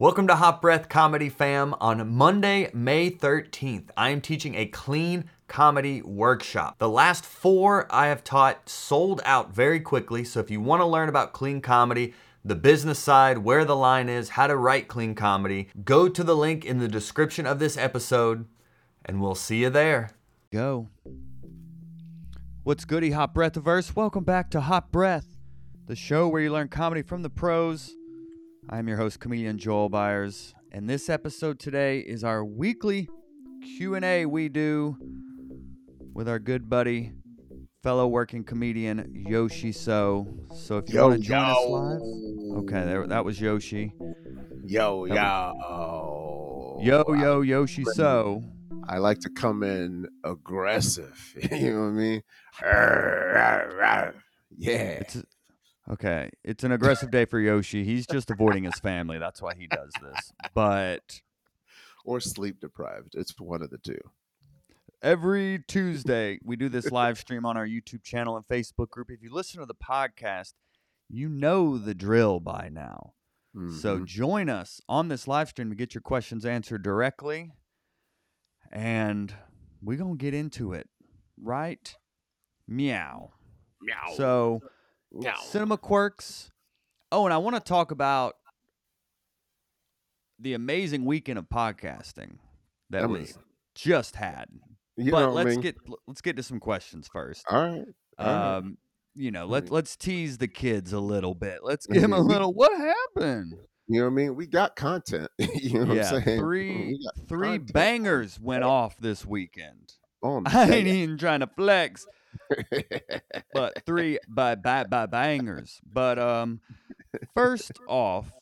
[0.00, 1.74] Welcome to Hot Breath Comedy Fam.
[1.80, 6.78] On Monday, May 13th, I am teaching a clean comedy workshop.
[6.78, 10.86] The last four I have taught sold out very quickly, so if you want to
[10.86, 12.14] learn about clean comedy,
[12.44, 16.36] the business side, where the line is, how to write clean comedy, go to the
[16.36, 18.46] link in the description of this episode,
[19.04, 20.10] and we'll see you there.
[20.52, 20.90] Go.
[22.62, 23.96] What's goody, Hot Breath Breathiverse?
[23.96, 25.36] Welcome back to Hot Breath,
[25.86, 27.96] the show where you learn comedy from the pros.
[28.70, 33.08] I'm your host, comedian Joel Byers, and this episode today is our weekly
[33.62, 34.94] Q&A we do
[36.12, 37.12] with our good buddy,
[37.82, 40.28] fellow working comedian Yoshi So.
[40.54, 43.94] So if you Yo, want to join us live, okay, there, that was Yoshi.
[44.66, 46.78] Yo, That yo.
[46.82, 48.44] Yo, yo, Yoshi So.
[48.86, 51.34] I like to come in aggressive.
[51.52, 52.22] you know what I mean?
[54.58, 55.00] Yeah.
[55.00, 55.22] It's
[55.90, 56.30] okay.
[56.44, 57.84] It's an aggressive day for Yoshi.
[57.84, 59.18] He's just avoiding his family.
[59.18, 60.32] That's why he does this.
[60.54, 61.20] But
[62.04, 63.14] Or sleep deprived.
[63.14, 63.98] It's one of the two.
[65.00, 69.10] every Tuesday we do this live stream on our YouTube channel and Facebook group.
[69.10, 70.54] If you listen to the podcast,
[71.08, 73.14] you know the drill by now.
[73.80, 74.04] So Mhm.
[74.06, 77.52] join us on this live stream to get your questions answered directly.
[78.70, 79.34] And
[79.82, 80.88] we're going to get into it.
[81.40, 81.96] Right?
[82.66, 83.32] Meow.
[83.80, 84.12] meow.
[84.16, 84.60] So,
[85.12, 85.34] meow.
[85.42, 86.50] Cinema Quirks.
[87.10, 88.34] Oh, and I want to talk about
[90.38, 92.36] the amazing weekend of podcasting
[92.90, 93.42] that we Amazing.
[93.74, 94.46] just had.
[94.96, 95.60] but what I let's mean?
[95.60, 97.44] get let's get to some questions first.
[97.50, 97.84] All right.
[98.18, 98.56] all right.
[98.56, 98.78] Um,
[99.14, 99.72] you know, let Right.
[99.72, 101.60] let's tease the kids a little bit.
[101.62, 102.20] Let's give them a.
[102.20, 102.52] Little.
[102.52, 103.54] What happened?
[103.90, 104.36] You know what I mean?
[104.36, 105.30] We got content.
[105.38, 106.40] you know yeah, what I'm saying?
[106.40, 107.72] three three content.
[107.72, 109.94] bangers went off this weekend.
[110.22, 112.06] Oh, I ain't even trying to flex,
[113.52, 115.80] but three by by by bangers.
[115.90, 116.60] But um,
[117.34, 118.32] first off,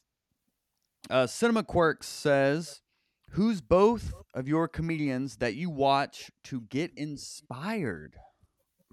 [1.10, 2.82] uh, Cinema Quirks says,
[3.30, 8.16] "Who's both of your comedians that you watch to get inspired?"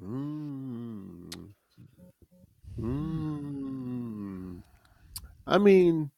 [0.01, 1.53] Mm.
[2.79, 4.63] Mm.
[5.45, 6.09] I mean,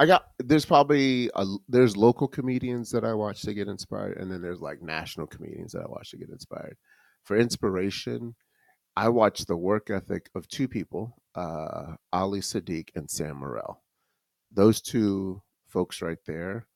[0.00, 4.30] I got there's probably a, there's local comedians that I watch to get inspired, and
[4.30, 6.76] then there's like national comedians that I watch to get inspired.
[7.28, 8.36] For inspiration,
[8.96, 13.76] I watch the work ethic of two people, uh, Ali Siddiq and Sam Morril.
[14.50, 16.66] Those two folks right there,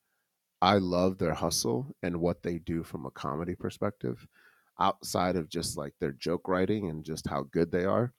[0.60, 4.26] I love their hustle and what they do from a comedy perspective
[4.78, 8.12] outside of just like their joke writing and just how good they are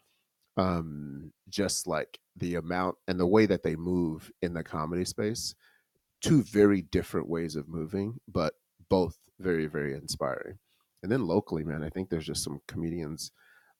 [0.57, 5.55] um just like the amount and the way that they move in the comedy space
[6.21, 8.53] two very different ways of moving but
[8.88, 10.59] both very very inspiring
[11.03, 13.31] and then locally man i think there's just some comedians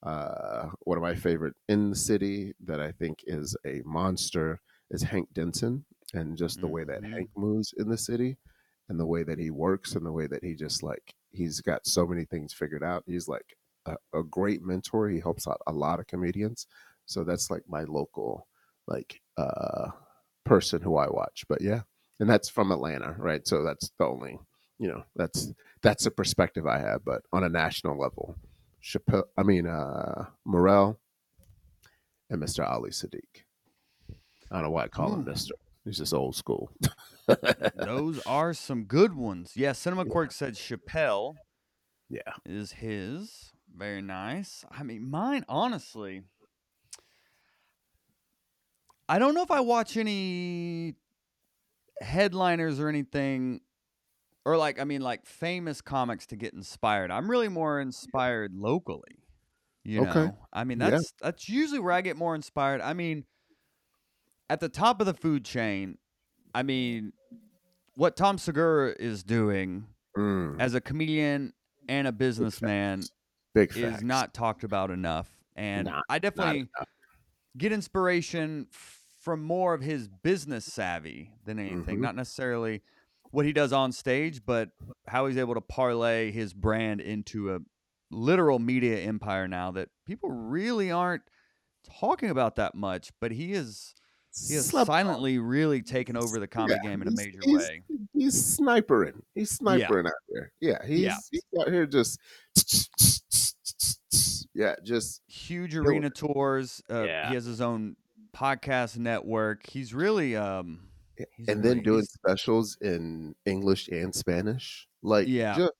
[0.04, 4.60] uh one of my favorite in the city that i think is a monster
[4.92, 7.14] is hank denson and just the way that Mhm.
[7.16, 8.38] hank moves in the city
[8.90, 11.86] and the way that he works and the way that he just like he's got
[11.88, 13.04] so many things figured out.
[13.08, 13.56] He's like
[13.86, 15.10] a, a great mentor.
[15.10, 16.68] He helps out a lot of comedians.
[17.06, 18.48] So that's like my local
[18.88, 19.90] like uh
[20.46, 21.46] person who i watch.
[21.48, 21.82] But yeah
[22.20, 23.48] and that's from atlanta right?
[23.48, 24.38] So that's the only
[24.84, 28.36] you know that's that's the perspective i have but on a national level
[28.84, 30.98] Chappelle, i mean uh morril
[32.30, 33.44] and mr ali siddiq
[34.52, 35.52] i don't know why i call him mr
[35.86, 36.70] he's just old school
[37.76, 39.54] Those are some good ones.
[39.56, 41.36] Yeah, Cinema Quirk said Chappelle
[42.10, 43.52] yeah is his.
[43.76, 44.64] Very nice.
[44.70, 46.22] I mean, mine, honestly,
[49.10, 50.96] I don't know if I watch any
[52.00, 53.62] headliners or anything,
[54.46, 57.12] or like, I mean, like famous comics to get inspired.
[57.12, 59.20] I'm really more inspired locally.
[59.84, 60.26] You Okay.
[60.26, 60.92] know, I mean, Yeah.
[60.92, 62.82] that's that's usually where I get more inspired.
[62.82, 63.26] I mean,
[64.50, 65.98] at the top of the food chain,
[66.54, 67.14] I mean,
[67.96, 69.88] what Tom Segura is doing
[70.18, 71.54] Mm, as a comedian
[71.90, 73.04] and a businessman
[73.56, 74.04] big is facts.
[74.04, 75.30] not talked about enough.
[75.56, 76.70] And Not- I definitely
[77.58, 82.02] get inspiration from more of his business savvy than anything, Mhm.
[82.02, 82.84] not necessarily
[83.34, 84.70] what he does on stage, but
[85.08, 87.60] how he's able to parlay his brand into a
[88.12, 91.24] literal media empire now that people really aren't
[92.00, 93.96] talking about that much, but he is
[94.48, 94.96] he has Slept on.
[94.96, 97.82] silently really taken over the comedy Yeah, game in a major he's- way.
[98.14, 99.22] He's snipering.
[99.36, 100.52] He's snipering out there.
[100.62, 101.18] Yeah, he's, Yeah.
[101.32, 102.20] he's out here just
[104.54, 106.82] yeah, just huge arena tours.
[106.90, 107.30] Uh, Yeah.
[107.30, 107.96] He has his own
[108.36, 109.66] podcast network.
[109.68, 110.80] He's really um
[111.16, 114.88] he's and then doing specials in English and Spanish.
[115.02, 115.56] Like Yeah.
[115.58, 115.74] just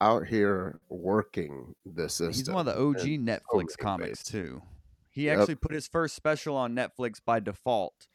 [0.00, 2.32] out here working the system.
[2.32, 4.26] He's one of the OG and Netflix comics based.
[4.28, 4.62] too.
[5.10, 5.38] He Yep.
[5.38, 8.06] actually put his first special on Netflix by default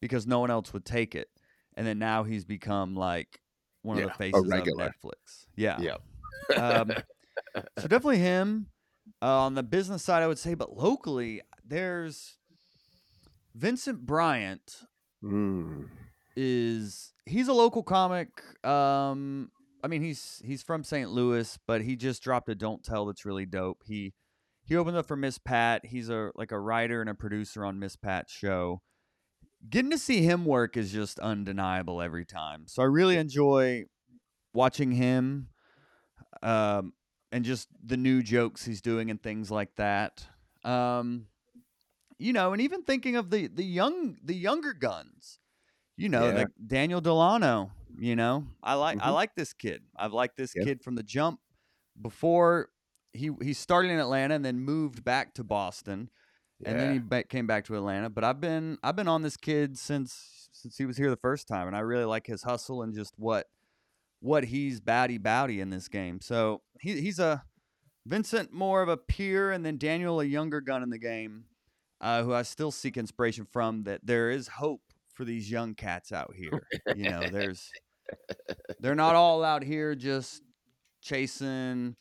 [0.00, 1.28] because no one else would take it.
[1.78, 3.42] and then now he's become like
[3.82, 4.50] one Yeah, of the faces of.
[4.50, 5.46] Netflix.
[5.56, 5.78] Yeah.
[5.78, 6.02] Yep.
[6.56, 6.90] Um,
[7.78, 8.68] so definitely him.
[9.20, 12.38] Uh, on the business side, I would say, but locally, there's
[13.54, 14.84] Vincent Bryant
[15.24, 15.88] Mm.
[16.36, 18.28] is he's a local comic.
[18.64, 19.50] Um,
[19.82, 21.10] I mean, he's he's from St.
[21.10, 23.82] Louis, but he just dropped a "Don't Tell" that's really dope.
[23.86, 24.14] He
[24.64, 25.86] he opened up for Miss Pat.
[25.86, 28.82] He's a like a writer and a producer on Miss Pat's show.
[29.68, 32.64] Getting to see him work is just undeniable every time.
[32.66, 33.84] So I really enjoy
[34.52, 35.48] watching him,
[36.42, 36.92] um,
[37.32, 40.26] and just the new jokes he's doing and things like that.
[40.64, 41.26] Um,
[42.18, 45.40] you know, and even thinking of the the young the younger guns.
[45.96, 46.32] You know, Yeah.
[46.32, 47.72] like Daniel Delano.
[47.98, 49.14] You know, I like I Mhm.
[49.14, 49.84] like this kid.
[49.96, 50.64] I've liked this Yep.
[50.66, 51.40] kid from the jump.
[52.00, 52.70] Before
[53.14, 56.10] he he started in Atlanta and then moved back to Boston,
[56.64, 58.10] and then he ba- came back to Atlanta.
[58.10, 61.48] But I've been I've been on this kid since since he was here the first
[61.48, 63.48] time, and I really like his hustle and just what
[64.20, 66.20] what he's batty bowdy in this game.
[66.20, 67.44] So he he's a
[68.06, 71.46] Vincent more of a peer, and then Daniel a younger gun in the game,
[72.06, 73.82] uh, who I still seek inspiration from.
[73.82, 74.80] That there is hope
[75.12, 76.66] for these young cats out here.
[76.94, 77.70] You know, there's
[78.80, 80.42] they're not all out here just
[81.02, 81.96] chasing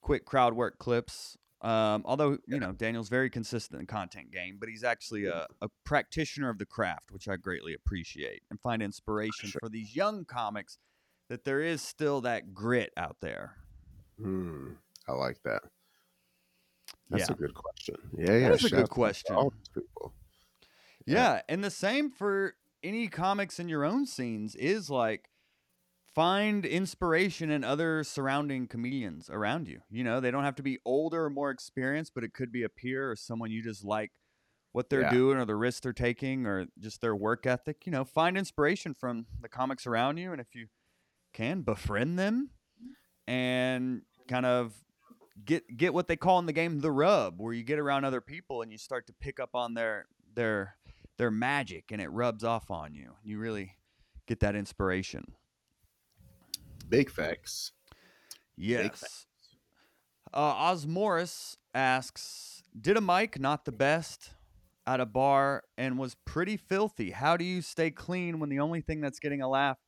[0.00, 1.36] quick crowd work clips.
[1.60, 5.68] Um, although you know Daniel's very consistent in content game, but he's actually a, a
[5.84, 9.60] practitioner of the craft, which I greatly appreciate, and find inspiration Sure.
[9.60, 10.78] for these young comics
[11.28, 13.56] that there is still that grit out there.
[14.20, 14.76] Mm.
[15.08, 15.62] I like that.
[17.12, 17.94] That's yeah, a good question.
[18.16, 18.50] Yeah, yeah.
[18.52, 19.36] is a good question.
[19.74, 20.14] People.
[21.06, 25.28] Yeah, and the same for any comics in your own scenes is like
[26.14, 29.80] find inspiration in other surrounding comedians around you.
[29.90, 32.64] You know, they don't have to be older or more experienced, but it could be
[32.64, 34.12] a peer or someone you just like
[34.72, 35.10] what they're Yeah.
[35.10, 37.84] doing or the risks they're taking or just their work ethic.
[37.86, 40.68] You know, find inspiration from the comics around you and if you
[41.32, 42.50] can befriend them
[43.26, 44.74] and kind of
[45.44, 48.20] get get what they call in the game the rub where you get around other
[48.20, 50.76] people and you start to pick up on their their
[51.18, 53.12] their magic and it rubs off on you.
[53.22, 53.76] You really
[54.26, 55.34] get that inspiration.
[56.88, 57.72] Big facts.
[58.56, 59.26] yes.
[60.34, 64.30] uh, oz morris asks did a mic not the best
[64.86, 67.10] at a bar and was pretty filthy?
[67.10, 69.78] How do you stay clean when the only thing that's getting a laugh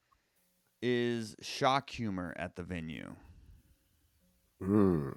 [0.83, 3.15] is shock humor at the venue?
[4.63, 5.17] Mm.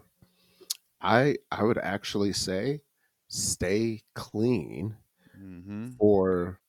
[1.01, 2.81] I I would actually say
[3.27, 4.95] stay clean
[5.39, 5.91] mm-hmm.
[5.99, 6.59] for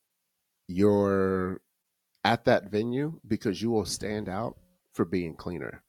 [0.67, 1.61] your
[2.25, 4.57] at that venue because you will stand out
[4.93, 5.83] for being cleaner.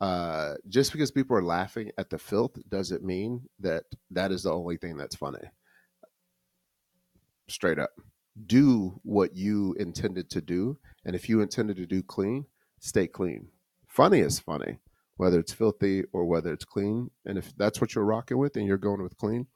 [0.00, 4.52] Uh, just because people are laughing at the filth doesn't mean that that is the
[4.52, 5.50] only thing that's funny.
[7.48, 7.90] Straight up,
[8.46, 12.46] do what you intended to do, and if you intended to do clean,
[12.78, 13.48] stay clean.
[13.86, 14.78] Funny is funny,
[15.20, 17.10] whether it's filthy or whether it's clean.
[17.26, 19.48] And if that's what you're rocking with and you're going with clean,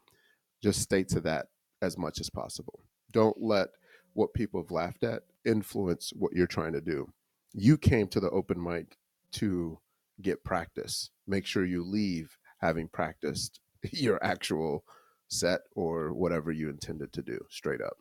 [0.63, 1.47] just stay to that
[1.81, 2.81] as much as possible.
[3.13, 3.69] Don't let
[4.13, 7.09] what people have laughed at influence what you're trying to do.
[7.55, 8.99] You came to the open mic
[9.33, 9.79] to
[10.21, 11.09] get practice.
[11.27, 14.85] Make sure you leave having practiced your actual
[15.29, 17.97] set or whatever you intended to do straight up.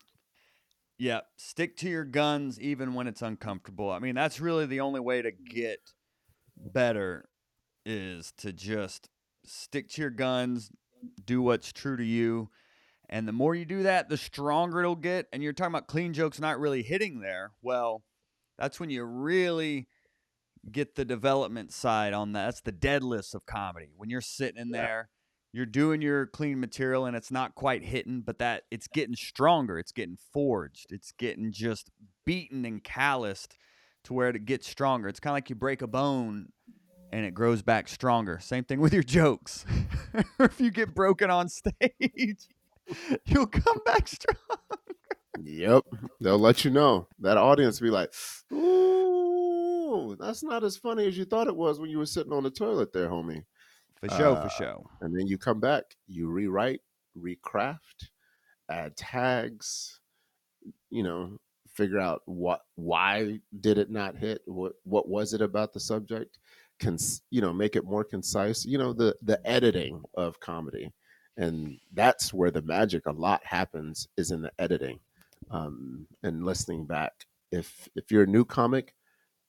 [0.98, 3.90] Yeah, stick to your guns even when it's uncomfortable.
[3.90, 5.80] I mean, that's really the only way to get
[6.58, 7.30] better
[7.86, 9.10] is to just
[9.46, 10.70] stick to your guns,
[11.26, 12.50] do what's true to you.
[13.10, 15.28] And the more you do that, the stronger it'll get.
[15.32, 17.52] And you're talking about clean jokes not really hitting there.
[17.62, 18.04] Well,
[18.58, 19.88] that's when you really
[20.72, 22.46] get the development side on that.
[22.46, 23.90] That's the dead list of comedy.
[23.96, 25.10] When you're sitting in there,
[25.52, 29.78] you're doing your clean material and it's not quite hitting, but that it's getting stronger.
[29.78, 30.88] It's getting forged.
[30.92, 31.92] It's getting just
[32.26, 33.58] beaten and calloused
[34.06, 35.08] to where it gets stronger.
[35.08, 36.48] It's kind of like you break a bone
[37.14, 38.40] and it grows back stronger.
[38.42, 39.66] Same thing with your jokes.
[40.40, 42.48] if you get broken on stage,
[43.26, 44.38] you'll come back strong.
[45.40, 45.84] Yep.
[46.20, 47.08] They'll let you know.
[47.20, 48.12] That audience be like,
[48.52, 52.42] ooh, that's not as funny as you thought it was when you were sitting on
[52.42, 53.44] the toilet there, homie.
[54.00, 54.90] For show, Uh, for show.
[55.02, 56.82] and then you come back, you rewrite,
[57.16, 58.10] recraft,
[58.72, 60.00] add tags,
[60.90, 61.38] you know,
[61.74, 66.40] figure out what why did it not hit, what what was it about the subject,
[66.84, 70.92] Cons- you know, make it more concise, you know, the the editing of comedy.
[71.38, 75.00] And that's where the magic a lot happens is in the editing.
[75.52, 77.14] Um, and listening back.
[77.52, 78.96] If if you're a new comic,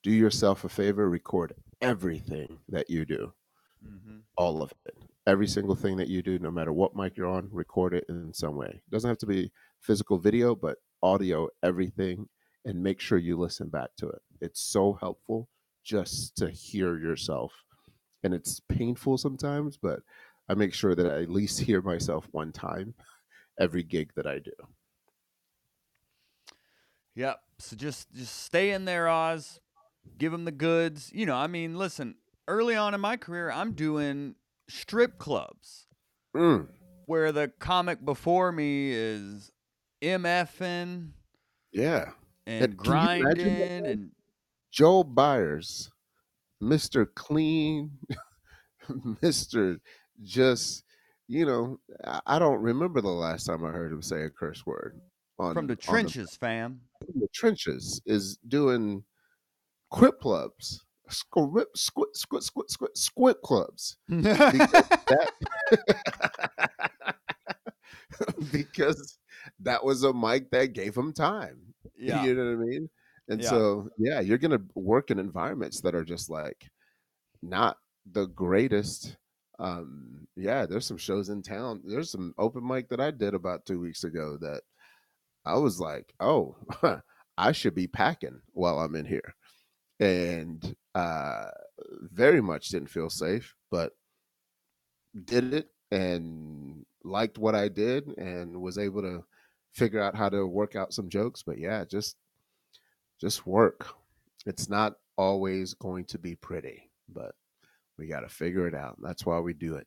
[0.02, 3.34] do yourself a favor, record everything that you do
[3.82, 4.96] hmm all of it.
[5.26, 8.32] Every single thing that you do, no matter what mic you're on, record it in
[8.34, 8.68] some way.
[8.68, 9.50] It doesn't have to be
[9.80, 12.28] physical video, but audio, everything.
[12.66, 14.22] and make sure you listen back to it.
[14.40, 15.48] It's so helpful
[15.84, 17.52] just to hear yourself.
[18.22, 20.00] And it's painful sometimes, but
[20.48, 22.94] I make sure that I at least hear myself one time
[23.60, 24.52] every gig that I do.
[27.14, 27.40] Yep.
[27.58, 29.60] So just just stay in there, Oz.
[30.18, 31.10] Give them the goods.
[31.14, 32.16] You know, I mean, listen.
[32.46, 34.34] Early on in my career, I'm doing
[34.68, 35.86] strip clubs
[36.36, 36.68] Mm.
[37.06, 39.50] where the comic before me is
[40.02, 41.12] MFing
[41.72, 42.12] Yeah.
[42.46, 44.10] and And can you imagine grinding and
[44.74, 45.88] Joel Byers,
[46.60, 47.06] Mr.
[47.14, 47.92] Clean,
[49.22, 49.78] Mr.
[50.24, 50.82] Just,
[51.28, 54.66] you know, I I don't remember the last time I heard him say a curse
[54.66, 55.00] word
[55.38, 56.80] on from the on trenches, fam.
[57.06, 59.04] in the trenches is doing
[59.90, 65.30] quip clubs, squip, squip, squip, squip, squip, squip clubs because that
[68.50, 69.18] because
[69.60, 71.60] that was a mic that gave him time.
[71.96, 72.24] yeah.
[72.24, 72.90] You know what I mean?
[73.28, 73.44] And Yeah.
[73.44, 76.70] so, yeah, you're gonna work in environments that are just like
[77.42, 79.16] not the greatest.
[79.58, 81.82] Um, yeah, there's some shows in town.
[81.86, 84.62] There's some open mic that I did about two weeks ago that
[85.44, 86.56] I was like, oh,
[87.38, 89.34] I should be packing while I'm in here.
[90.00, 91.50] And uh
[92.02, 93.94] very much didn't feel safe, but
[95.24, 99.24] did it and liked what I did and was able to
[99.74, 101.42] figure out how to work out some jokes.
[101.42, 102.16] But yeah, just
[103.24, 103.88] just work.
[104.44, 107.34] It's not always going to be pretty, but
[107.96, 108.98] we got to figure it out.
[109.02, 109.86] That's why we do it.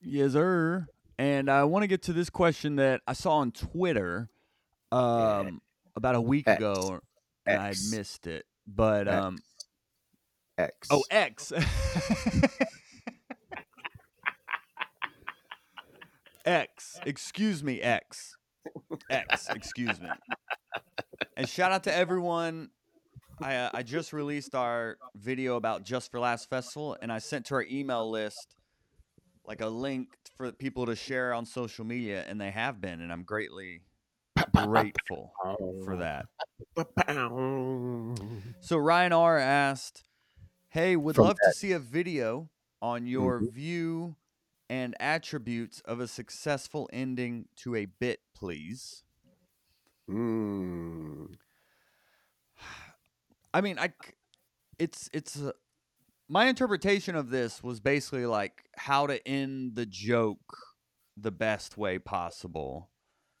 [0.00, 0.86] Yes, sir.
[1.18, 4.30] And I want to get to this question that I saw on Twitter
[4.90, 5.60] um,
[5.94, 6.56] about a week X.
[6.56, 7.00] ago,
[7.44, 8.46] and I missed it.
[8.66, 9.16] But X.
[9.16, 9.38] um,
[10.56, 10.88] X.
[10.90, 11.52] oh, X.
[16.46, 17.00] X.
[17.04, 18.38] Excuse me, X.
[19.10, 19.48] X.
[19.50, 20.08] Excuse me.
[21.36, 22.70] And shout out to everyone.
[23.42, 27.46] I uh, I just released our video about Just for Laughs Festival, and I sent
[27.46, 28.56] to our email list
[29.46, 33.10] like a link for people to share on social media, and they have been, and
[33.10, 33.82] I'm greatly
[34.54, 35.32] grateful
[35.84, 36.26] for that.
[38.60, 40.04] So Ryan R asked,
[40.68, 42.50] "Hey, would From love to see a video
[42.82, 44.16] on your view
[44.70, 49.02] and attributes of a successful ending to a bit, please."
[50.08, 51.36] Mm.
[53.54, 53.92] I mean, I
[54.78, 55.52] it's it's uh,
[56.28, 60.56] my interpretation of this was basically like how to end the joke
[61.16, 62.90] the best way possible.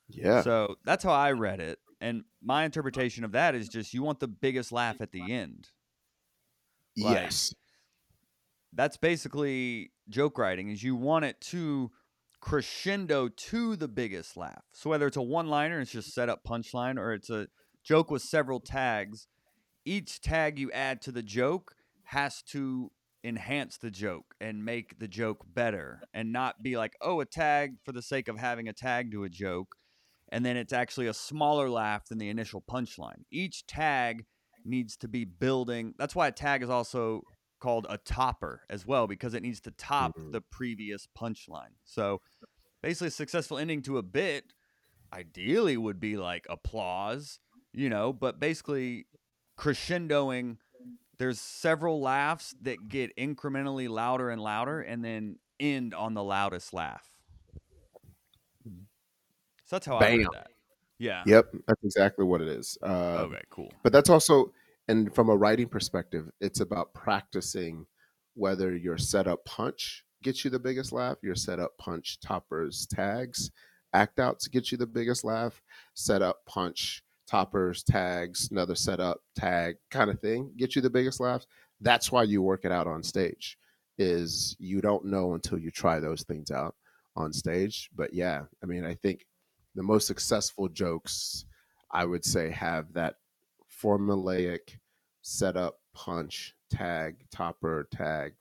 [0.08, 0.42] Yeah.
[0.42, 1.78] So that's how I read it.
[2.00, 5.68] And my interpretation of that is just you want the biggest laugh at the end.
[6.98, 7.54] like- yes.
[8.72, 11.90] That's basically joke writing is you want it to
[12.40, 14.64] crescendo to the biggest laugh.
[14.72, 17.48] So whether it's a one-liner, it's just set up punchline or it's a
[17.84, 19.26] joke with several tags,
[19.84, 21.74] each tag you add to the joke
[22.04, 22.90] has to
[23.22, 27.76] enhance the joke and make the joke better and not be like, "Oh, a tag
[27.84, 29.76] for the sake of having a tag to a joke."
[30.32, 33.24] And then it's actually a smaller laugh than the initial punchline.
[33.30, 34.26] Each tag
[34.64, 35.94] needs to be building.
[35.98, 37.22] That's why a tag is also
[37.60, 40.32] called a topper as well because it needs to top Mhm.
[40.32, 41.74] the previous punchline.
[41.84, 42.20] So
[42.82, 44.52] basically a successful ending to a bit
[45.12, 47.38] ideally would be like applause,
[47.72, 49.06] you know, but basically
[49.58, 50.58] crescendoing
[51.18, 56.72] there's several laughs that get incrementally louder and louder and then end on the loudest
[56.72, 57.12] laugh.
[58.64, 60.50] So that's how I read that.
[60.98, 61.22] Yeah.
[61.26, 61.52] Yep.
[61.66, 62.78] That's exactly what it is.
[62.82, 63.70] Uh, Okay, cool.
[63.82, 64.52] but that's also
[64.90, 67.86] and from a writing perspective it's about practicing
[68.34, 73.50] whether your setup punch gets you the biggest laugh your setup punch toppers tags
[73.94, 75.62] act outs get you the biggest laugh
[75.94, 81.46] setup punch toppers tags another setup tag kind of thing get you the biggest laughs.
[81.80, 83.56] That's why you work it out on stage
[83.98, 86.74] is you don't know until you try those things out
[87.14, 87.88] on stage.
[87.94, 89.24] But yeah i mean i think
[89.76, 91.44] the most successful jokes
[91.92, 93.14] i would say have that
[93.82, 94.78] formulaic
[95.22, 98.32] setup, punch, tag, topper, tag,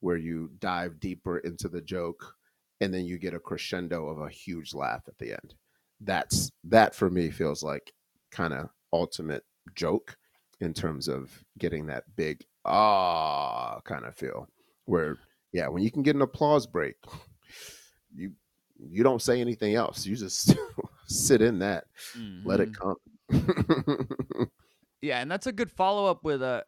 [0.00, 2.34] where you dive deeper into the joke
[2.80, 5.54] and then you get a crescendo of a huge laugh at the end.
[6.00, 7.92] That's that for me feels like
[8.30, 10.16] kind of ultimate joke
[10.60, 14.48] in terms of getting that big ah kind of feel.
[14.84, 15.16] Where
[15.52, 16.96] yeah, when you can get an applause break,
[18.14, 18.32] you
[18.76, 20.04] you don't say anything else.
[20.04, 20.54] You just
[21.06, 21.84] sit in that,
[22.44, 22.96] let it come.
[25.04, 26.62] Yeah, and that's a good follow up with uh,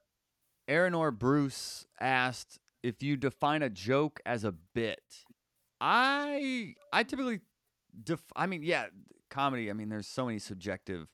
[0.69, 5.01] Aaron or Bruce asked if you define a joke as a bit.
[5.81, 7.41] I I typically
[8.05, 8.89] def- I mean, yeah,
[9.31, 9.71] comedy.
[9.71, 11.09] I mean, there's so many subjective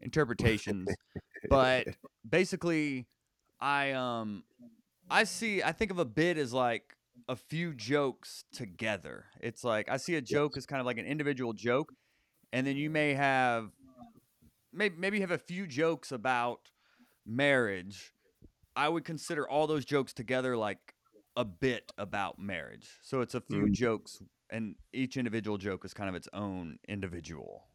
[0.00, 0.88] interpretations,
[1.50, 1.88] but
[2.28, 3.08] basically,
[3.58, 4.44] I um,
[5.10, 5.64] I see.
[5.64, 6.94] I think of a bit as like
[7.28, 9.24] a few jokes together.
[9.40, 11.92] It's like I see a joke as kind of like an individual joke,
[12.52, 13.72] and then you may have
[14.72, 16.70] maybe maybe you have a few jokes about
[17.26, 18.12] marriage.
[18.76, 20.94] I would consider all those jokes together like
[21.36, 22.88] a bit about marriage.
[23.02, 23.72] So it's a few Mm.
[23.72, 27.68] jokes, and each individual joke is kind of its own individual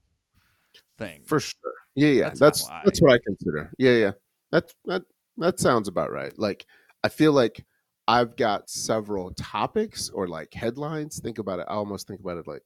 [0.98, 1.24] thing.
[1.26, 1.74] For sure.
[1.96, 2.24] Yeah, yeah.
[2.30, 3.72] That's That's that's, what I consider.
[3.78, 4.12] Yeah, yeah.
[4.52, 5.04] That that
[5.38, 6.38] that sounds about right.
[6.38, 6.66] Like
[7.04, 7.66] I feel like
[8.08, 11.20] I've got several topics or like headlines.
[11.20, 11.68] Think about it.
[11.70, 12.64] I almost think about it like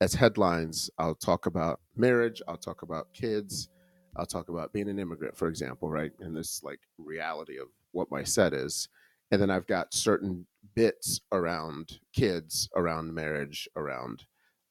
[0.00, 0.90] as headlines.
[0.98, 2.40] I'll talk about marriage.
[2.48, 3.68] I'll talk about kids.
[4.16, 6.12] I'll talk about being an immigrant, for example, right?
[6.20, 8.88] And this like reality of what my set is.
[9.30, 14.24] And then I've got certain bits around kids, around marriage, around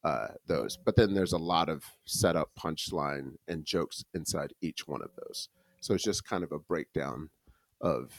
[0.04, 0.78] uh, those.
[0.78, 5.50] But then there's a lot of setup, punchline, and jokes inside each one of those.
[5.82, 7.30] So it's just kind of a breakdown
[7.82, 8.12] of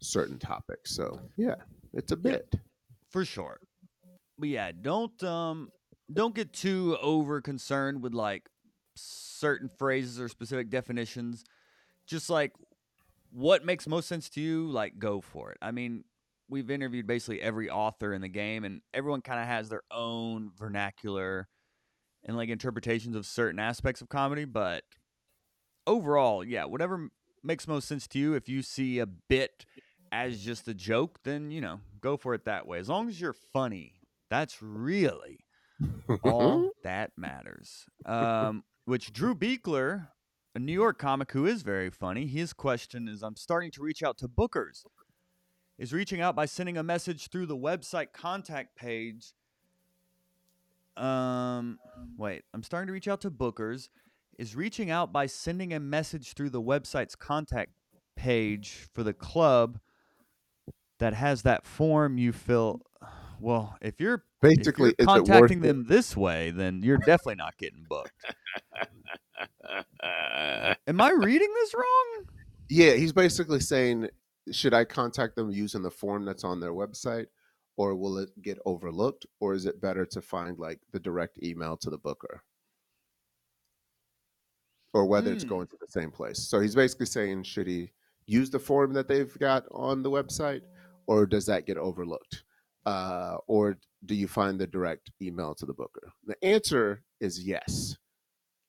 [0.00, 0.90] certain topics.
[0.94, 1.56] So yeah,
[1.94, 2.54] it's a bit.
[3.08, 3.60] for sure.
[4.38, 5.70] But yeah, don't um
[6.12, 8.48] don't get too over concerned with like
[8.96, 11.44] certain phrases or specific definitions.
[12.06, 12.52] Just like
[13.30, 15.58] what makes most sense to you, like go for it.
[15.62, 16.04] I mean,
[16.48, 20.50] we've interviewed basically every author in the game and everyone kind of has their own
[20.58, 21.48] vernacular
[22.24, 24.82] and like interpretations of certain aspects of comedy, but
[25.86, 27.08] overall, yeah, whatever
[27.42, 29.64] makes most sense to you if you see a bit
[30.12, 32.78] as just a joke, then you know, go for it that way.
[32.78, 33.94] As long as you're funny,
[34.28, 35.38] that's really
[36.22, 37.86] all that matters.
[38.06, 40.08] Um, which Drew Beekler,
[40.54, 44.02] a New York comic who is very funny, his question is: I'm starting to reach
[44.02, 44.84] out to bookers.
[45.78, 49.32] Is reaching out by sending a message through the website contact page.
[50.96, 51.78] Um,
[52.18, 53.88] wait, I'm starting to reach out to bookers.
[54.38, 57.72] Is reaching out by sending a message through the website's contact
[58.14, 59.78] page for the club
[60.98, 62.82] that has that form you fill.
[63.40, 65.66] Well, if you're Basically, if you're it contacting it?
[65.66, 68.24] them this way, then you're definitely not getting booked.
[70.86, 72.24] Am I reading this wrong?
[72.68, 74.08] Yeah, he's basically saying,
[74.50, 77.26] should I contact them using the form that's on their website,
[77.76, 81.76] or will it get overlooked, or is it better to find like the direct email
[81.78, 82.42] to the booker,
[84.94, 85.48] or whether it's Hmm.
[85.50, 86.38] going to the same place?
[86.38, 87.92] So he's basically saying, should he
[88.26, 90.62] use the form that they've got on the website,
[91.06, 92.44] or does that get overlooked,
[92.86, 96.12] uh, or do you find the direct email to the booker?
[96.26, 97.96] The answer is yes,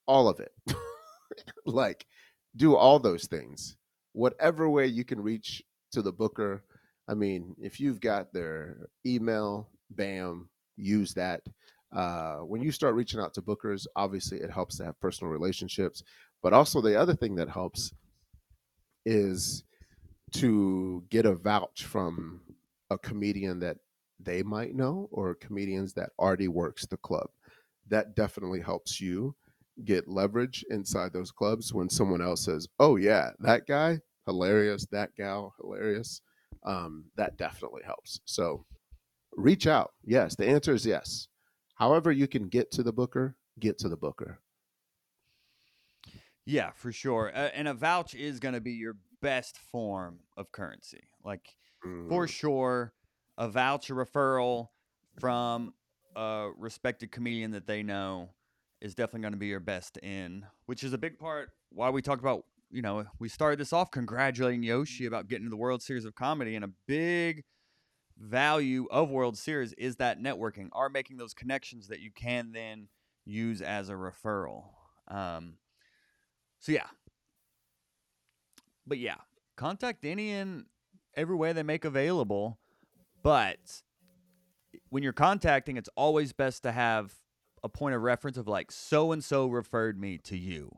[0.06, 0.52] all of it.
[1.66, 2.06] like,
[2.56, 3.78] do all those things
[4.14, 6.64] whatever way you can reach to the booker.
[7.08, 11.42] I mean, if you've got their email, bam, use that.
[11.94, 16.04] Uh, when you start reaching out to bookers, obviously it helps to have personal relationships.
[16.42, 17.94] But also, the other thing that helps
[19.06, 19.64] is
[20.34, 22.42] to get a vouch from
[22.90, 23.78] a comedian that
[24.24, 27.30] they might know or comedians that already works the club.
[27.88, 29.36] That definitely helps you
[29.86, 35.16] get leverage inside those clubs when someone else says, "Oh yeah, that guy hilarious, that
[35.16, 36.22] gal hilarious."
[36.64, 38.20] Um, that definitely helps.
[38.26, 38.66] So
[39.34, 39.94] reach out.
[40.04, 41.28] Yes, the answer is yes.
[41.76, 44.42] However, you can get to the booker, get to the booker.
[46.46, 47.30] Yeah, for sure.
[47.34, 51.10] Uh, and a vouch is going to be your best form of currency.
[51.24, 51.56] Like
[52.08, 52.94] for Mm, sure,
[53.38, 54.68] a voucher referral
[55.20, 55.74] from
[56.16, 58.30] a respected comedian that they know
[58.82, 62.02] is definitely going to be your best in, which is a big part why we
[62.02, 65.82] talked about, you know, we started this off congratulating Yoshi about getting to the World
[65.82, 67.44] Series of Comedy and a big
[68.18, 72.88] value of World Series is that networking, are making those connections that you can then
[73.26, 74.64] use as a referral.
[75.08, 75.56] Um,
[76.60, 76.88] so yeah.
[78.86, 79.18] But yeah,
[79.56, 80.66] contact any and
[81.16, 82.58] every way they make available.
[83.24, 83.82] But
[84.90, 87.14] when you're contacting, it's always best to have
[87.64, 90.72] a point of reference of like so and so referred me to you.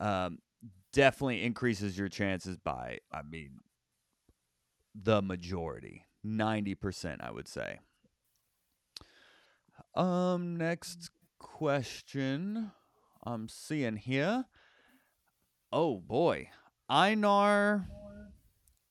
[0.00, 0.38] Um,
[0.92, 3.60] definitely increases your chances by, I mean,
[4.94, 7.78] the majority, ninety percent, I would say.
[9.94, 12.72] Um, next question
[13.24, 14.44] I'm seeing here.
[15.72, 16.50] Oh boy,
[16.88, 17.88] Einar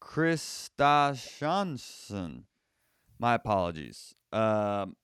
[0.02, 2.44] Christashansson.
[3.24, 4.14] My apologies.
[4.34, 4.98] Um,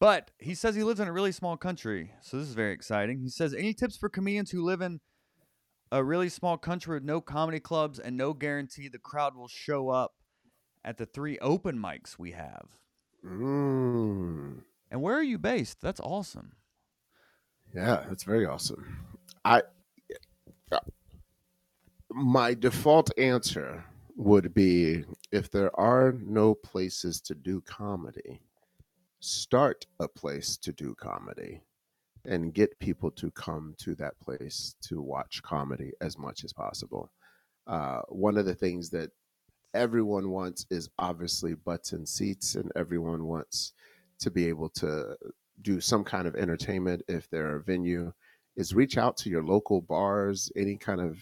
[0.00, 3.20] but he says he lives in a really small country, so this is very exciting.
[3.20, 4.98] He says, "Any tips for comedians who live in
[5.92, 9.88] a really small country with no comedy clubs and no guarantee the crowd will show
[9.88, 10.14] up
[10.84, 12.76] at the three open mics we have?"
[13.24, 14.60] mm.
[14.90, 15.80] And where are you based?
[15.80, 16.56] That's awesome.
[17.72, 19.06] Yeah, that's very awesome.
[19.44, 19.62] I
[22.10, 23.84] my default answer
[24.16, 28.40] would be if there are no places to do comedy,
[29.20, 31.60] start a place to do comedy
[32.24, 37.10] and get people to come to that place to watch comedy as much as possible.
[37.66, 39.10] Uh, one of the things that
[39.74, 43.72] everyone wants is obviously butts and seats, and everyone wants
[44.20, 45.16] to be able to
[45.62, 48.12] do some kind of entertainment if they're a venue.
[48.56, 51.18] Is reach out to your local bars, any kind of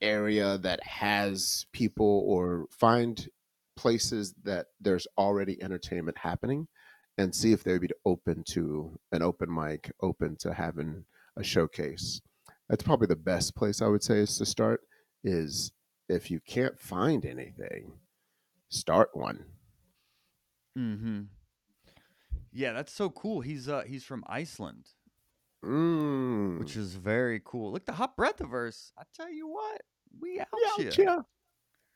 [0.00, 3.28] area that has people, or find
[3.76, 6.66] places that there's already entertainment happening
[7.18, 11.04] and see if they'd be open to an open mic, open to having
[11.36, 12.20] a showcase.
[12.68, 14.82] That's probably the best place I would say is to start.
[15.24, 15.72] Is
[16.08, 17.92] if you can't find anything,
[18.68, 19.44] start one.
[20.78, 21.22] Mm-hmm.
[22.52, 23.40] Yeah, that's so cool.
[23.40, 24.88] He's uh he's from Iceland,
[25.64, 26.58] Mm.
[26.58, 27.72] which is very cool.
[27.72, 28.92] Look, the hot breathiverse.
[28.98, 29.82] I tell you what,
[30.20, 30.46] we out
[30.78, 31.04] Ouch, here.
[31.06, 31.18] yeah.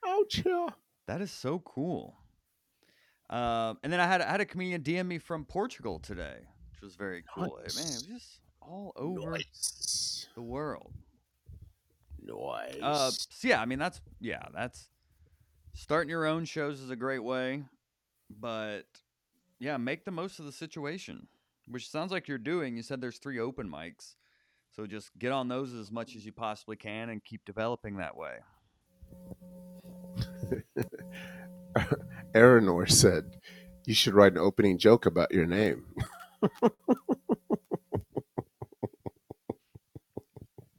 [0.06, 0.68] Ouch, yeah.
[1.06, 2.16] That is so cool.
[3.28, 6.38] Um, and then I had I had a comedian DM me from Portugal today,
[6.72, 7.44] which was very cool.
[7.44, 10.26] Man, it was just all over Nice.
[10.34, 10.92] the world.
[12.22, 12.76] Nice.
[12.82, 14.88] Uh, so yeah, I mean that's yeah, that's
[15.74, 17.62] starting your own shows is a great way,
[18.28, 18.84] but
[19.58, 21.26] yeah, make the most of the situation,
[21.70, 22.76] which sounds like you're doing.
[22.76, 24.16] You said there's three open mics,
[24.74, 28.16] so just get on those as much as you possibly can and keep developing that
[28.16, 28.38] way.
[32.34, 33.36] Aranor said,
[33.86, 35.84] You should write an opening joke about your name.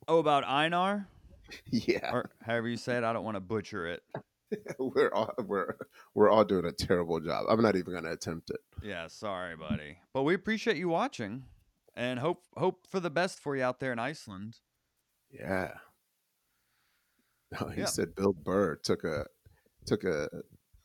[0.08, 1.08] Oh, about Einar
[1.72, 2.12] yeah.
[2.12, 4.04] or however you say it, I don't want to butcher it.
[4.80, 5.76] We're all we're
[6.14, 7.46] we're all doing a terrible job.
[7.50, 8.60] I'm not even gonna attempt it.
[8.84, 9.98] Yeah, sorry, buddy.
[10.14, 11.44] But we appreciate you watching
[11.96, 14.58] and hope hope for the best for you out there in Iceland.
[15.32, 15.72] Yeah.
[17.52, 17.86] No, oh, he Yeah.
[17.86, 19.26] said Bill Burr took a
[19.86, 20.28] took a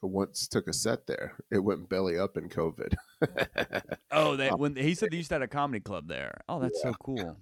[0.02, 1.36] once took a set there.
[1.50, 2.94] It went belly up in COVID.
[4.12, 6.40] Oh, they um, when he said they used to have a comedy club there.
[6.48, 7.36] Oh, that's so cool.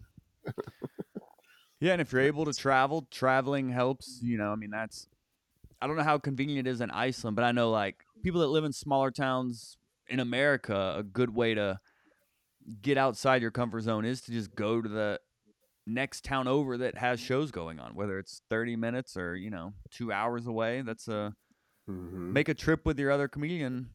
[1.81, 4.19] yeah, and if you're able to travel, traveling helps.
[4.23, 5.07] You know, I mean, that's
[5.85, 8.47] I don't know how convenient it is in Iceland, but I know like people that
[8.49, 9.77] live in smaller towns
[10.09, 11.79] in America, a good way to
[12.81, 15.21] get outside your comfort zone is to just go to the
[15.87, 19.75] next town over that has shows going on, whether it's 30 minutes or you know
[19.91, 20.81] two hours away.
[20.81, 21.35] That's a
[21.87, 22.33] Mhm.
[22.33, 23.91] make a trip with your other comedian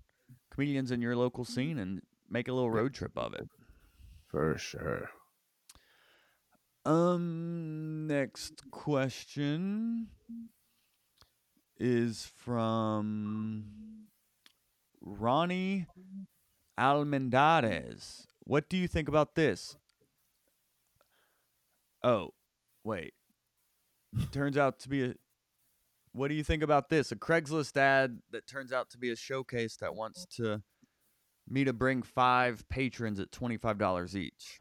[0.51, 3.49] comedians in your local scene and make a little road trip of it.
[4.27, 5.09] For sure.
[6.85, 10.09] Um next question
[11.79, 13.65] is from
[15.01, 15.87] Ronnie
[16.77, 18.25] Almendares.
[18.43, 19.77] What do you think about this?
[22.03, 22.33] Oh,
[22.83, 23.13] wait.
[24.31, 25.13] Turns out to be a
[26.11, 27.11] What do you think about this?
[27.11, 30.61] A Craigslist ad that turns out to be a showcase that wants to
[31.47, 34.59] me to bring 5 patrons at $25 each.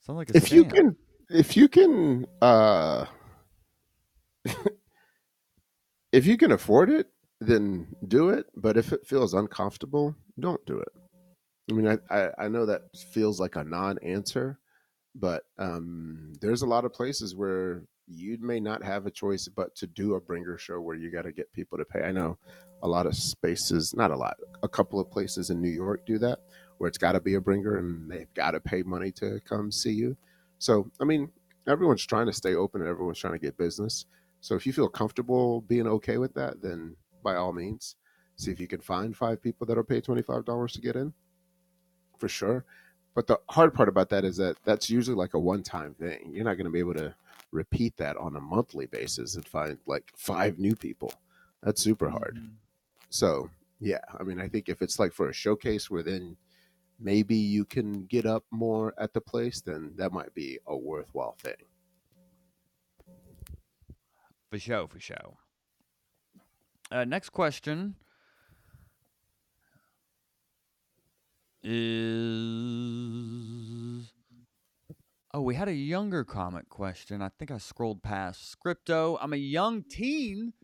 [0.00, 0.96] Sounds like a If you can
[1.30, 3.04] if you can uh
[6.12, 7.08] if you can afford it,
[7.40, 8.46] then do it.
[8.56, 10.88] But if it feels uncomfortable, don't do it.
[11.70, 14.58] I mean, I, I, I know that feels like a non-answer,
[15.14, 19.74] but um, there's a lot of places where you may not have a choice but
[19.76, 22.02] to do a bringer show where you got to get people to pay.
[22.02, 22.38] I know
[22.82, 26.16] a lot of spaces, not a lot, a couple of places in New York do
[26.18, 26.38] that,
[26.78, 29.70] where it's got to be a bringer and they've got to pay money to come
[29.70, 30.16] see you.
[30.58, 31.30] So, I mean,
[31.66, 34.06] everyone's trying to stay open and everyone's trying to get business.
[34.40, 37.96] So, if you feel comfortable being okay with that, then by all means,
[38.36, 41.12] see if you can find five people that'll pay $25 to get in
[42.18, 42.64] for sure.
[43.14, 46.30] But the hard part about that is that that's usually like a one time thing.
[46.32, 47.14] You're not going to be able to
[47.50, 51.12] repeat that on a monthly basis and find like five new people.
[51.62, 52.36] That's super hard.
[52.36, 52.50] Mhm.
[53.10, 56.36] So, yeah, I mean, I think if it's like for a showcase where then
[56.98, 61.36] maybe you can get up more at the place, then that might be a worthwhile
[61.40, 61.54] thing.
[64.50, 65.36] For sure, for sure.
[66.90, 67.96] Uh, next question
[71.62, 72.48] is.
[75.34, 77.20] Oh, we had a younger comment question.
[77.20, 78.56] I think I scrolled past.
[78.56, 80.54] Scripto, I'm a young teen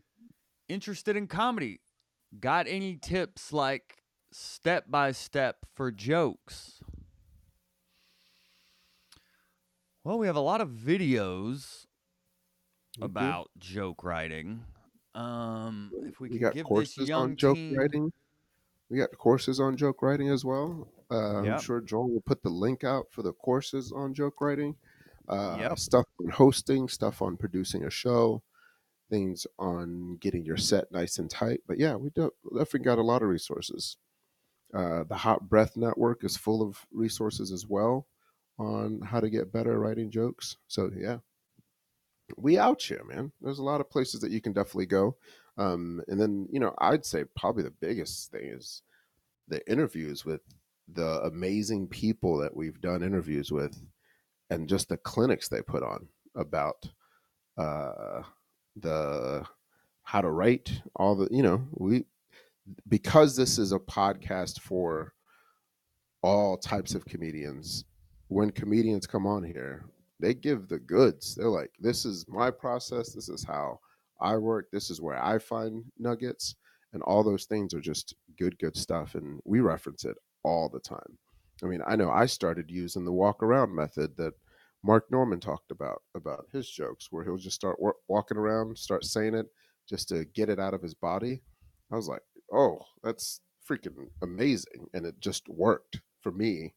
[0.67, 1.81] interested in comedy.
[2.39, 4.01] Got any tips like
[4.35, 6.81] step by step for jokes?
[10.03, 11.85] Well, we have a lot of videos
[13.01, 14.63] about joke writing.
[15.15, 18.11] Um, if we We could got give this courses young on joke teen, writing.
[18.89, 20.87] We got courses on joke writing as well.
[21.09, 21.53] Uh, Yep.
[21.55, 24.75] I'm sure Joel will put the link out for the courses on joke writing,
[25.29, 25.79] uh, Yep.
[25.79, 28.43] stuff on hosting, stuff on producing a show,
[29.09, 31.61] things on getting your set nice and tight.
[31.67, 33.97] But yeah, we do, definitely got a lot of resources.
[34.75, 38.07] Uh, the Hot Breath Network is full of resources as well
[38.59, 40.57] on how to get better writing jokes.
[40.67, 41.19] So yeah,
[42.37, 43.31] we out here, man.
[43.41, 45.15] There's a lot of places that you can definitely go.
[45.57, 48.81] Um, and then you know, I'd say probably the biggest thing is
[49.47, 50.41] the interviews with
[50.91, 53.81] the amazing people that we've done interviews with,
[54.49, 56.89] and just the clinics they put on about
[57.57, 58.23] uh,
[58.75, 59.45] the
[60.03, 62.03] how to write all the you know we
[62.87, 65.13] because this is a podcast for
[66.21, 67.85] all types of comedians
[68.29, 69.85] when comedians come on here
[70.19, 71.35] they give the goods.
[71.35, 73.13] They're like this is my process.
[73.13, 73.79] This is how
[74.21, 74.67] i work.
[74.71, 76.55] This is where i find nuggets.
[76.93, 80.79] And all those things are just good good stuff and we reference it all the
[80.79, 81.17] time.
[81.63, 84.33] I mean i know i started using the walk around method that
[84.83, 89.35] mark normand talked about about his jokes where he'll just start walking around start saying
[89.35, 89.47] it
[89.87, 91.41] just to get it out of his body.
[91.91, 92.21] I was like
[92.55, 96.73] oh that's freaking amazing and it just worked for me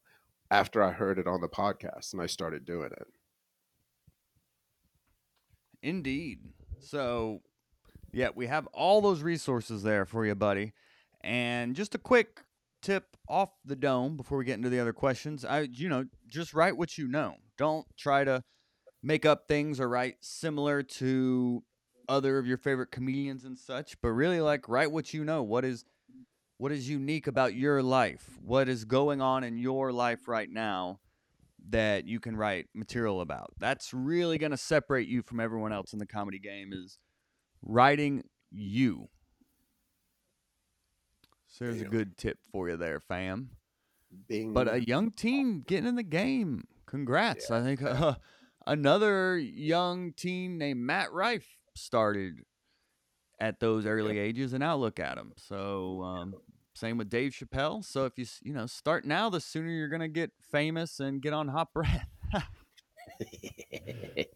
[0.51, 3.07] after i heard it on the podcast and i started doing it
[5.83, 6.41] Indeed.
[6.81, 7.43] So,
[8.13, 10.73] yeah, we have all those resources there for you, buddy.
[11.23, 12.43] And just a quick
[12.83, 15.45] tip off the dome before we get into the other questions.
[15.45, 17.37] I, you know, just write what you know.
[17.57, 18.43] Don't try to
[19.03, 21.63] make up things or write similar to
[22.09, 25.43] other of your favorite comedians and such, but really like write what you know.
[25.43, 25.85] What is
[26.59, 28.39] what is unique about your life?
[28.43, 30.99] What is going on in your life right now
[31.71, 33.53] that you can write material about?
[33.59, 36.99] That's really going to separate you from everyone else in the comedy game is
[37.63, 39.09] writing you.
[41.47, 43.51] So there's a good tip for you there, fam.
[44.29, 44.53] Bing.
[44.53, 46.67] But a young teen getting in the game.
[46.87, 47.51] Congrats.
[47.51, 48.15] I think uh,
[48.67, 52.41] another young teen named Matt Rife started
[53.41, 55.33] at those early ages, and now look at them.
[55.37, 56.35] So um,
[56.75, 57.85] same with Dave Chappelle.
[57.85, 61.33] So if you you know start now, the sooner you're gonna get famous and get
[61.33, 62.09] on Hot Breath.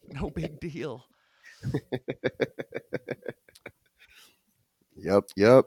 [0.09, 1.05] no big deal.
[4.97, 5.67] yep, yep.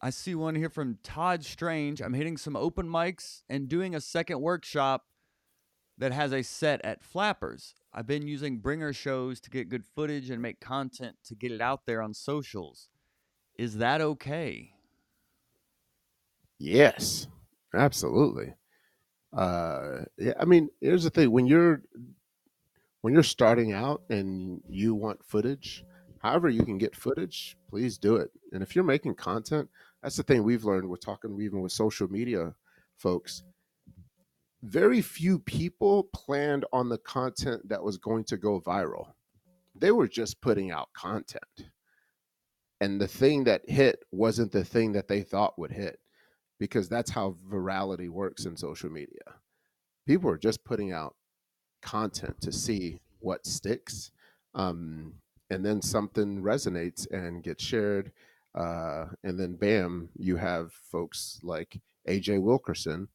[0.00, 2.00] I see one here from Todd Strange.
[2.00, 5.04] I'm hitting some open mics and doing a second workshop
[5.98, 7.74] that has a set at Flappers.
[7.92, 11.60] I've been using bringer shows to get good footage and make content to get it
[11.60, 12.88] out there on socials.
[13.58, 14.72] Is that okay?
[16.58, 17.26] Yes,
[17.74, 18.54] absolutely.
[19.32, 21.82] Uh, yeah, I mean, here's the thing: when you're
[23.00, 25.84] when you're starting out and you want footage,
[26.18, 28.30] however you can get footage, please do it.
[28.52, 29.68] And if you're making content,
[30.02, 30.88] that's the thing we've learned.
[30.88, 32.54] We're talking even with social media
[32.96, 33.42] folks.
[34.62, 39.08] Very few people planned on the content that was going to go viral.
[39.74, 41.66] They were just putting out content.
[42.80, 45.98] And the thing that hit wasn't the thing that they thought would hit
[46.58, 49.36] because that's how virality works in social media.
[50.06, 51.16] People are just putting out
[51.80, 54.12] content to see what sticks.
[54.54, 55.14] Um,
[55.50, 58.12] and then something resonates and gets shared.
[58.54, 63.08] Uh, and then, bam, you have folks like AJ Wilkerson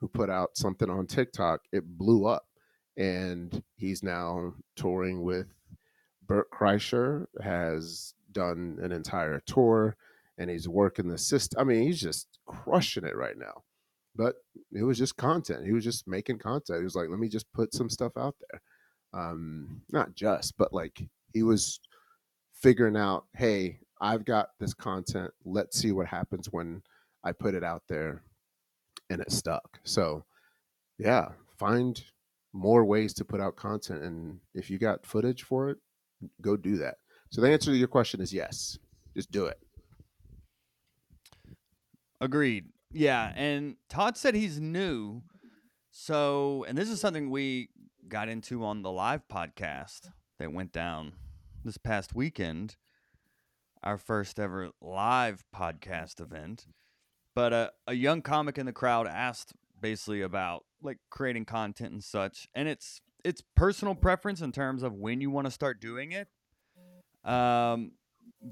[0.00, 1.62] who put out something on TikTok.
[1.72, 2.46] It blew up.
[2.96, 5.46] And he's now touring with
[6.26, 9.96] Bert Kreischer, has done an entire tour
[10.38, 11.60] and he's working the system.
[11.60, 13.64] I mean, he's just crushing it right now.
[14.14, 14.36] But
[14.72, 15.66] it was just content.
[15.66, 16.78] He was just making content.
[16.78, 18.62] He was like, let me just put some stuff out there.
[19.12, 21.80] Um, not just, but like he was
[22.54, 25.30] figuring out, hey, I've got this content.
[25.44, 26.82] Let's see what happens when
[27.24, 28.22] I put it out there
[29.10, 29.78] and it stuck.
[29.84, 30.24] So,
[30.98, 32.02] yeah, find
[32.52, 34.02] more ways to put out content.
[34.02, 35.78] And if you got footage for it,
[36.40, 36.96] go do that.
[37.30, 38.78] So, the answer to your question is yes.
[39.14, 39.58] Just do it.
[42.20, 42.66] Agreed.
[42.92, 45.22] Yeah, and Todd said he's new.
[45.90, 47.70] So, and this is something we
[48.08, 51.12] got into on the live podcast that went down
[51.64, 52.76] this past weekend,
[53.82, 56.66] our first ever live podcast event.
[57.36, 62.02] But uh, a young comic in the crowd asked basically about like creating content and
[62.02, 66.12] such, and it's it's personal preference in terms of when you want to start doing
[66.12, 66.28] it.
[67.30, 67.92] Um,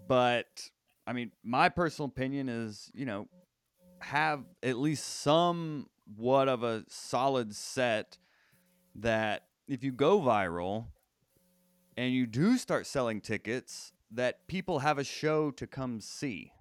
[0.06, 0.68] but
[1.06, 3.26] I mean, my personal opinion is, you know,
[4.00, 8.18] have at least somewhat of a solid set
[8.96, 10.88] that if you go viral
[11.96, 16.52] and you do start selling tickets, that people have a show to come see.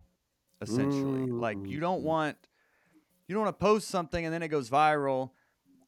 [0.64, 2.06] Essentially, like you don't Mm.
[2.06, 2.38] want
[3.28, 5.32] you don't want to post something and then it goes viral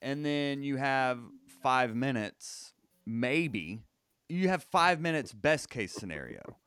[0.02, 1.20] and then you have
[1.62, 2.74] 5 minutes
[3.06, 3.82] maybe
[4.30, 6.58] you have 5 minutes best case scenario.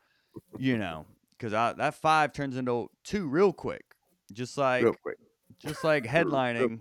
[0.56, 1.06] You know,
[1.38, 3.94] cuz that 5 turns into 2 real quick.
[4.32, 5.18] Just like Real quick.
[5.58, 6.78] just like headlining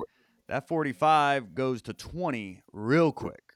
[0.47, 3.53] that 45 goes to 20 real quick.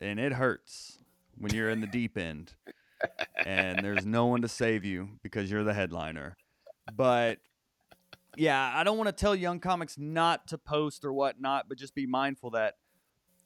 [0.00, 0.98] And it hurts
[1.38, 2.54] when you're in the deep end
[3.44, 6.36] and there's no one to save you because you're the headliner.
[6.94, 7.38] But
[8.36, 11.94] yeah, I don't want to tell young comics not to post or whatnot, but just
[11.94, 12.74] be mindful that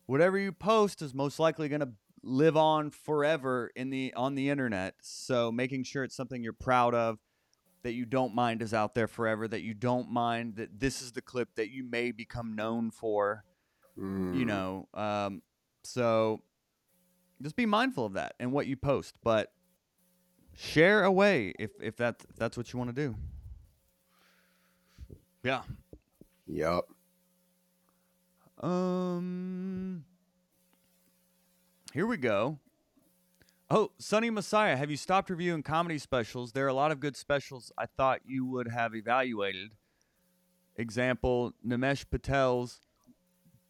[0.06, 1.90] whatever you post is most likely going to
[2.22, 4.94] live on forever in the on the internet.
[5.00, 7.18] So making sure it's something you're proud of,
[7.82, 11.12] that you don't mind is out there forever, that you don't mind that this is
[11.12, 13.44] the clip that you may become known for
[13.98, 14.46] you Mm.
[14.46, 15.42] know um,
[15.82, 16.42] so
[17.42, 19.52] just be mindful of that and what you post but
[20.54, 23.14] share away if if that's if that's what you want to do.
[25.42, 25.62] Yeah.
[26.48, 26.84] Yep.
[28.62, 30.04] um
[31.92, 32.58] here we go.
[33.68, 36.52] Oh sunny messiah have you stopped reviewing comedy specials?
[36.52, 39.72] There are a lot of good specials i thought you would have evaluated.
[40.76, 42.80] Example nimesh patel's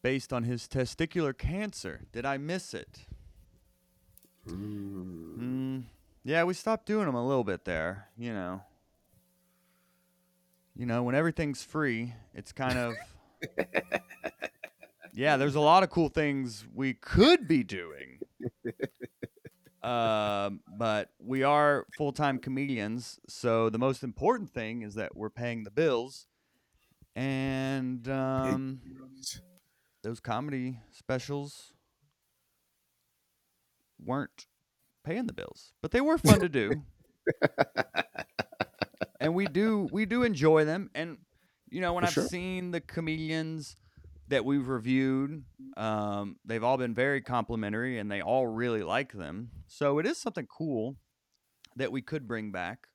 [0.03, 2.03] based on his testicular cancer.
[2.13, 3.07] Did i miss it
[4.49, 5.39] Mm.
[5.39, 5.85] Mm,
[6.25, 8.09] yeah, we stopped doing them a little bit there.
[8.17, 8.63] You know,
[10.77, 12.95] you know, when everything's free, it's kind of
[15.15, 15.37] yeah.
[15.37, 18.21] There's a lot of cool things we could be doing,
[19.83, 23.19] um, but we are full time comedians.
[23.29, 26.27] So the most important thing is that we're paying the bills,
[27.15, 28.81] and um,
[30.03, 31.73] those comedy specials
[34.05, 34.47] weren't
[35.05, 36.83] paying the bills, but they were fun to do.
[39.21, 41.19] and we do we do enjoy them and
[41.69, 42.29] you know when For I've sure.
[42.29, 43.77] seen the comedians
[44.29, 45.43] that we've reviewed
[45.77, 49.51] um, they've all been very complimentary and they all really like them.
[49.67, 50.97] So it is something cool
[51.77, 52.87] that we could bring back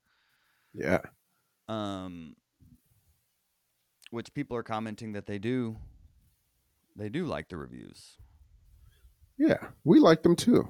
[0.73, 1.01] Yeah.
[1.69, 2.35] um,
[4.09, 5.77] which people are commenting that they do
[6.95, 8.17] they do like the reviews.
[9.37, 9.67] Yeah.
[9.83, 10.67] We like them too.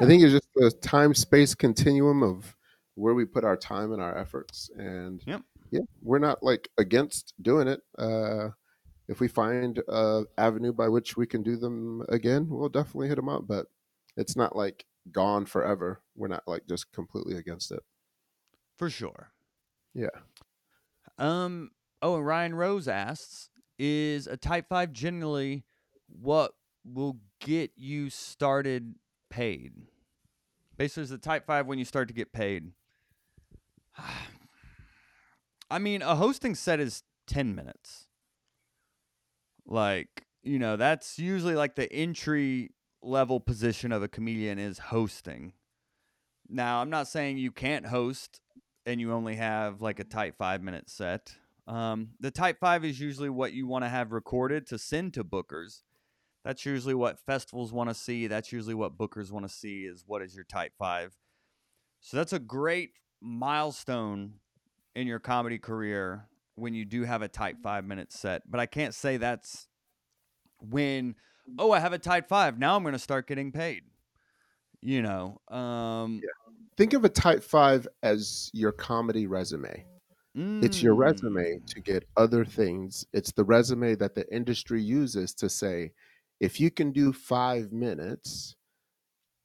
[0.00, 2.56] I think it's just the time space continuum of
[2.94, 4.70] where we put our time and our efforts.
[4.76, 5.42] And Yep.
[5.70, 7.80] yeah, we're not like against doing it.
[7.98, 8.50] Uh,
[9.08, 13.16] if we find a avenue by which we can do them again, we'll definitely hit
[13.16, 13.46] them up.
[13.46, 13.66] But
[14.16, 16.02] it's not like gone forever.
[16.14, 17.80] We're not like just completely against it.
[18.76, 19.32] For sure.
[19.94, 20.08] Yeah.
[21.18, 21.70] Um.
[22.02, 25.64] Oh, and Ryan Rose asks, "Is a Tight Five generally
[26.06, 26.52] what
[26.84, 28.94] will get you started
[29.30, 29.72] paid?"
[30.76, 32.72] Basically, is the Tight Five when you start to get paid?
[35.70, 38.06] I mean, a hosting set is ten minutes.
[39.66, 45.52] Like you know, that's usually like the entry level position of a comedian is hosting.
[46.48, 48.40] Now, I'm not saying you can't host
[48.86, 51.34] and you only have like a tight five minute set.
[51.66, 55.24] Um, the tight five is usually what you want to have recorded to send to
[55.24, 55.82] bookers.
[56.44, 58.26] That's usually what festivals want to see.
[58.26, 61.16] That's usually what bookers want to see is what is your tight five.
[62.00, 64.34] So that's a great milestone
[64.94, 68.42] in your comedy career when you do have a tight five minute set.
[68.50, 69.68] But I can't say that's
[70.58, 71.14] when,
[71.58, 72.58] oh, I have a tight five.
[72.58, 73.82] Now I'm going to start getting paid.
[74.80, 76.22] You know, um,
[76.80, 79.84] Think of a tight five as your comedy resume.
[80.34, 83.04] It's your mm, resume to get other things.
[83.12, 85.92] It's the resume that the industry uses to say,
[86.40, 88.56] if you can do five minutes,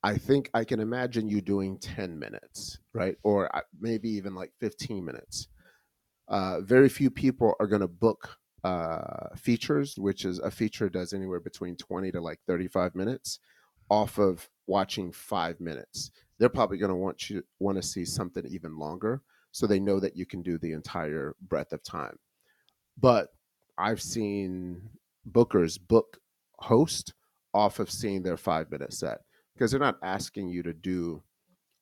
[0.01, 3.15] I think I can imagine you doing 10 minutes, right?
[3.23, 5.47] Or uh, maybe even like 15 minutes.
[6.27, 11.13] Uh, very few people are going to book uh, features, which is a feature does
[11.13, 13.39] anywhere between 20 to like 35 minutes
[13.89, 16.12] off of watching five minutes.
[16.39, 19.99] They're probably going to want you want to see something even longer so they know
[19.99, 22.17] that you can do the entire breadth of time.
[22.99, 23.30] But
[23.78, 24.89] I've seen
[25.32, 26.20] bookers book
[26.60, 27.14] host
[27.53, 29.20] off of seeing their five minute set
[29.53, 31.22] because they're not asking you to do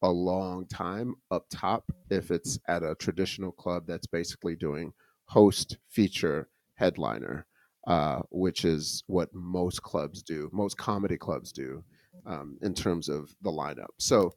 [0.04, 4.94] a long time up top if it's at a traditional club that's basically doing
[5.26, 7.46] host, feature, headliner,
[7.88, 11.84] uh, which is what most clubs do, most comedy clubs do
[12.26, 13.88] um, in terms of the lineup.
[13.98, 14.34] So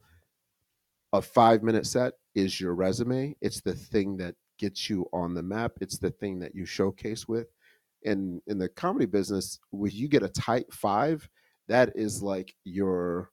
[1.12, 3.37] a five minute set is your resume.
[3.41, 5.72] It's the thing that gets you on the map.
[5.80, 7.49] It's the thing that you showcase with.
[8.07, 11.28] And in the comedy business, when you get a tight five,
[11.68, 13.30] that is like your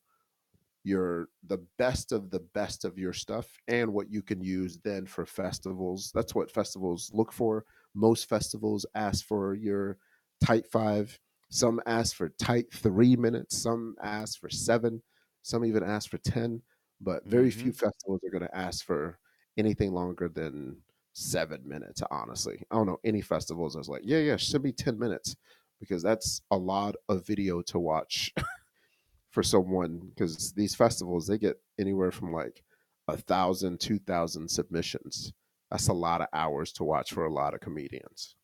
[0.83, 5.05] your the best of the best of your stuff and what you can use then
[5.05, 6.11] for festivals.
[6.13, 7.65] That's what festivals look for.
[7.93, 9.97] Most festivals ask for your
[10.43, 11.17] tight five.
[11.49, 13.61] Some ask for tight three minutes.
[13.61, 15.01] Some ask for seven.
[15.41, 16.63] Some even ask for 10.
[16.99, 17.69] But very Mm-hmm.
[17.69, 19.19] few festivals are going to ask for
[19.57, 20.81] anything longer than
[21.13, 22.63] seven minutes, honestly.
[22.71, 25.35] I don't know any festivals that's like, yeah, yeah, should be 10 minutes
[25.79, 28.33] because that's a lot of video to watch
[29.29, 32.63] for someone because these festivals they get anywhere from like
[33.07, 35.33] a thousand two thousand submissions
[35.69, 38.35] that's a lot of hours to watch for a lot of comedians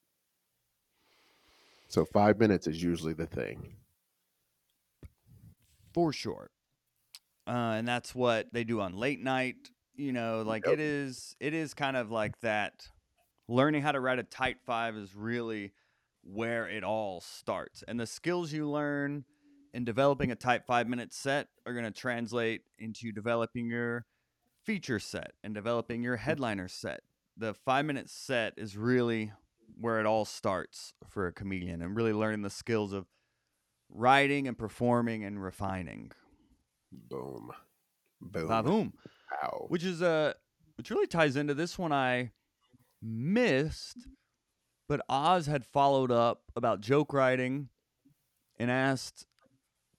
[1.87, 3.77] so five minutes is usually the thing
[5.93, 6.51] for sure.
[7.47, 9.69] Uh, and that's what they do on late night.
[9.99, 10.75] You know, like Yep.
[10.75, 11.35] it is.
[11.41, 12.89] It is kind of like that.
[13.49, 15.73] Learning how to write a tight five is really
[16.23, 19.25] where it all starts, and the skills you learn
[19.73, 24.05] in developing a tight five minute set are going to translate into developing your
[24.63, 26.21] feature set and developing your mm.
[26.21, 27.01] headliner set.
[27.35, 29.33] The five minute set is really
[29.79, 33.05] where it all starts for a comedian, and really learning the skills of
[33.89, 36.11] writing and performing and refining.
[36.91, 37.51] boom
[38.21, 38.93] boom Ba-boom.
[39.31, 39.65] Ow.
[39.69, 40.33] Which is uh
[40.75, 42.31] which really ties into this one I
[43.01, 44.07] missed,
[44.87, 47.69] but Oz had followed up about joke writing
[48.57, 49.25] and asked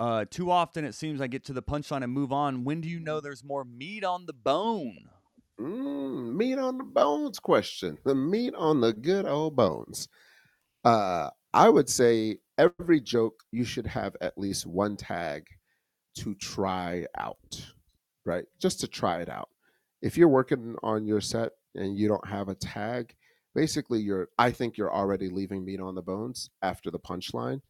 [0.01, 2.65] uh, too often it seems I get to the punchline and move on.
[2.65, 5.11] When do you know there's more meat on the bone?
[5.61, 7.99] Mm, meat on the bones question.
[8.05, 10.09] The meat on the good old bones.
[10.85, 15.47] Uh, I would say every joke you should have at least one tag
[16.17, 17.67] to try out,
[18.31, 18.45] right?
[18.61, 19.49] Just to try it out.
[20.01, 23.15] If you're working on your set and you don't have a tag,
[23.55, 27.61] basically you're I think you're already leaving meat on the bones after the punchline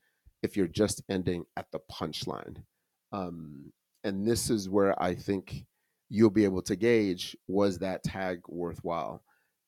[0.43, 2.57] if you're just ending at the punchline.
[3.13, 3.73] Um,
[4.05, 5.65] and this is where I think
[6.11, 9.23] you'll be able to gauge was that tag worthwhile.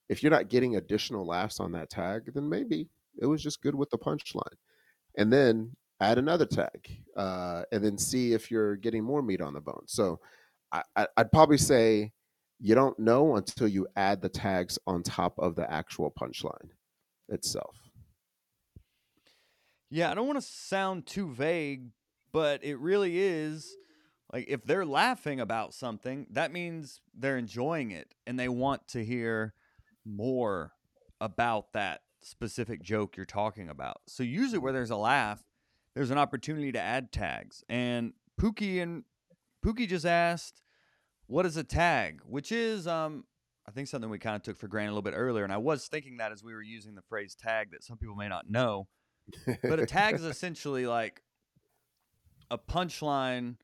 [0.09, 2.89] If you're not getting additional laughs on that tag, then maybe
[3.21, 4.57] it was just good with the punchline.
[5.17, 6.81] And then add another tag,
[7.17, 9.85] uh, and then see if you're getting more meat on the bone.
[9.87, 10.19] So
[10.73, 12.13] I, I'd probably say
[12.61, 16.71] you don't know until you add the tags on top of the actual punchline
[17.29, 17.77] itself.
[19.91, 21.91] Yeah, I don't want to sound too vague,
[22.33, 23.77] but it really is
[24.33, 29.05] like if they're laughing about something, that means they're enjoying it and they want to
[29.05, 29.53] hear
[30.07, 30.73] more
[31.21, 33.99] about that specific joke you're talking about.
[34.09, 35.43] So usually where there's a laugh,
[35.95, 37.63] there's an opportunity to add tags.
[37.69, 39.05] And Pookie and
[39.65, 40.63] Pookie just asked,
[41.27, 43.25] "What is a tag?" Which is um
[43.67, 45.59] I think something we kind of took for granted a little bit earlier and I
[45.59, 48.51] was thinking that as we were using the phrase tag that some people may not
[48.51, 48.89] know.
[49.63, 51.23] But a tag is essentially like
[52.51, 53.57] a punchline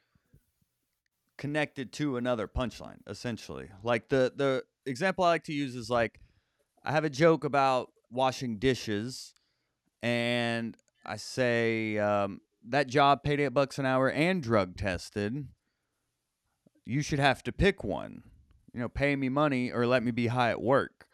[1.37, 3.71] connected to another punchline, essentially.
[3.83, 6.21] Like the the example I like to use is like
[6.85, 9.35] I have a joke about washing dishes,
[10.03, 10.77] and
[11.07, 15.47] I say um, that job paid eight bucks an hour and drug tested.
[16.89, 18.23] You should have to pick one.
[18.73, 21.07] You know, pay me money or let me be high at work.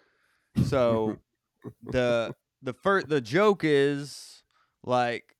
[0.66, 1.18] So
[1.82, 4.44] the the first the joke is
[4.84, 5.36] like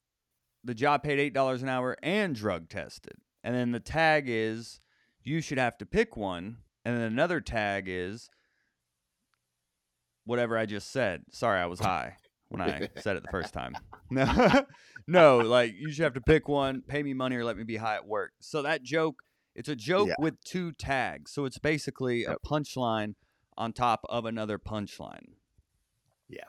[0.65, 3.15] the job paid eight dollars an hour and drug tested,
[3.45, 4.81] and then the tag is
[5.23, 8.29] you should have to pick one, and then another tag is
[10.25, 11.23] whatever I just said.
[11.31, 12.17] Sorry, I was high
[12.49, 13.77] when I said it the first time.
[14.11, 14.65] No,
[15.07, 17.77] no, like you should have to pick one, pay me money or let me be
[17.77, 18.33] high at work.
[18.41, 19.23] So that joke,
[19.55, 20.15] it's a joke Yeah.
[20.19, 21.33] with two tags.
[21.33, 22.37] So it's basically Yep.
[22.43, 23.15] a punchline
[23.57, 25.35] on top of another punchline.
[26.29, 26.45] Yeah.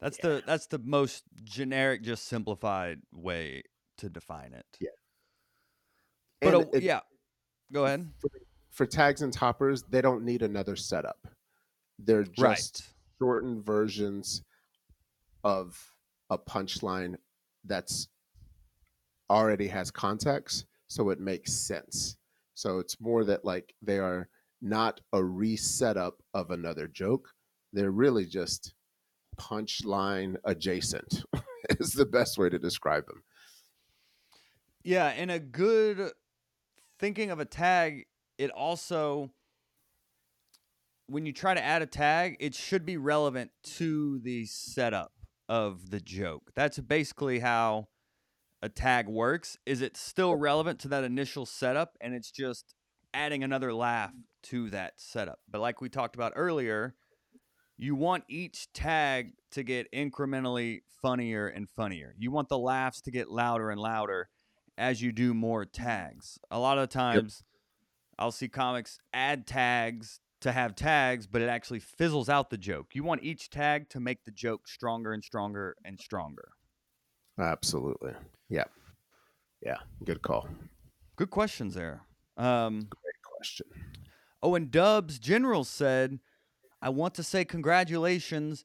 [0.00, 3.62] That's the that's the most generic, just simplified way
[3.98, 4.66] to define it.
[4.80, 4.90] Yeah.
[6.40, 7.00] But uh, it- yeah,
[7.72, 8.12] go ahead.
[8.70, 11.26] for tags and toppers, they don't need another setup.
[11.98, 12.94] They're just right.
[13.18, 14.44] shortened versions
[15.42, 15.96] of
[16.30, 17.16] a punchline
[17.64, 18.06] that's
[19.28, 22.16] already has context, so it makes sense.
[22.54, 24.28] So it's more that like they are
[24.60, 27.28] not a reset up of another joke.
[27.72, 28.74] They're really just
[29.38, 31.22] punchline adjacent.
[31.78, 33.22] is the best way to describe them.
[34.82, 36.12] Yeah, and a good
[36.98, 38.06] thinking of a tag,
[38.38, 39.30] it also
[41.06, 45.12] when you try to add a tag, it should be relevant to the setup
[45.48, 46.50] of the joke.
[46.54, 47.88] That's basically how
[48.62, 49.56] a tag works.
[49.66, 52.74] Is it still relevant to that initial setup and it's just
[53.14, 54.12] adding another laugh
[54.44, 55.40] to that setup.
[55.50, 56.94] But like we talked about earlier,
[57.76, 62.14] you want each tag to get incrementally funnier and funnier.
[62.18, 64.28] You want the laughs to get louder and louder
[64.76, 66.38] as you do more tags.
[66.50, 67.42] A lot of times
[68.18, 72.94] I'll see comics add tags to have tags, but it actually fizzles out the joke.
[72.94, 76.50] You want each tag to make the joke stronger and stronger and stronger.
[77.38, 78.12] Absolutely.
[78.48, 78.64] Yeah.
[79.62, 79.78] Yeah.
[80.04, 80.48] Good call.
[81.16, 82.02] Good questions there.
[82.36, 83.66] Um, Great question.
[84.42, 86.20] oh, and Dubs General said,
[86.80, 88.64] I want to say congratulations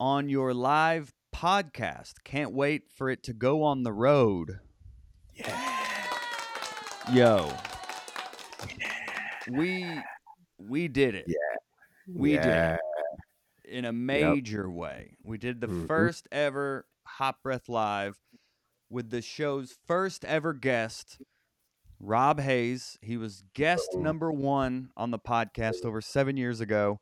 [0.00, 2.14] on your live podcast.
[2.24, 4.60] Can't wait for it to go on the road.
[5.34, 5.78] Yeah.
[7.12, 7.52] Yo.
[9.50, 9.86] We
[10.58, 11.24] we did it.
[11.26, 11.34] Yeah.
[12.14, 12.76] We did yeah.
[13.64, 15.16] in a major way.
[15.24, 15.88] We did the Mhm.
[15.88, 16.86] first ever
[17.18, 18.18] Hot Breath Live
[18.88, 21.18] with the show's first ever guest,
[22.00, 22.98] Rob Haze.
[23.02, 27.00] He was guest number one on the podcast over seven years ago.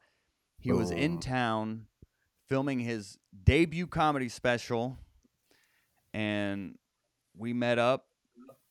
[0.58, 1.86] He was in town
[2.48, 4.98] filming his debut comedy special,
[6.12, 6.76] and
[7.36, 8.06] we met up,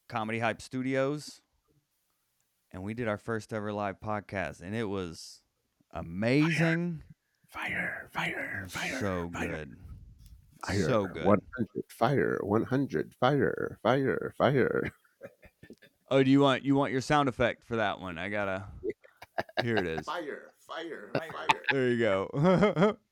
[0.09, 1.41] Comedy Hype Studios,
[2.71, 5.41] and we did our first ever live podcast, and it was
[5.91, 7.01] amazing.
[7.47, 8.99] Fire, fire, fire.
[8.99, 9.75] so fire, good.
[10.65, 10.83] Fire.
[10.83, 11.25] So good.
[11.25, 11.67] 100.
[11.89, 12.37] Fire.
[12.41, 13.13] 100.
[13.19, 13.79] Fire.
[13.83, 14.33] Fire.
[14.37, 14.91] Fire.
[16.11, 18.17] Oh, do you want you want your sound effect for that one?
[18.17, 18.63] I gotta.
[19.61, 20.03] Here it is.
[20.07, 20.53] Fire.
[20.67, 21.11] Fire.
[21.13, 21.47] Fire.
[21.69, 22.97] There you go.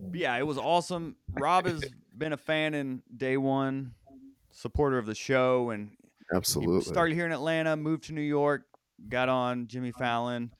[0.00, 1.16] But yeah, it was awesome.
[1.32, 1.84] Rob has
[2.16, 3.94] been a fan in day one,
[4.50, 6.82] supporter of the show, and he Absolutely.
[6.82, 8.62] started here in Atlanta, moved to New York,
[9.08, 10.52] got on Jimmy Fallon,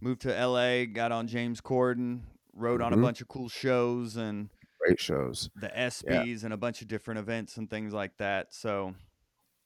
[0.00, 2.20] moved to L.A., got on James Corden,
[2.60, 3.02] wrote on a Mhm.
[3.02, 5.50] bunch of cool shows and Great shows.
[5.56, 8.52] the ESPYS and a bunch of different events and things like that.
[8.54, 8.94] So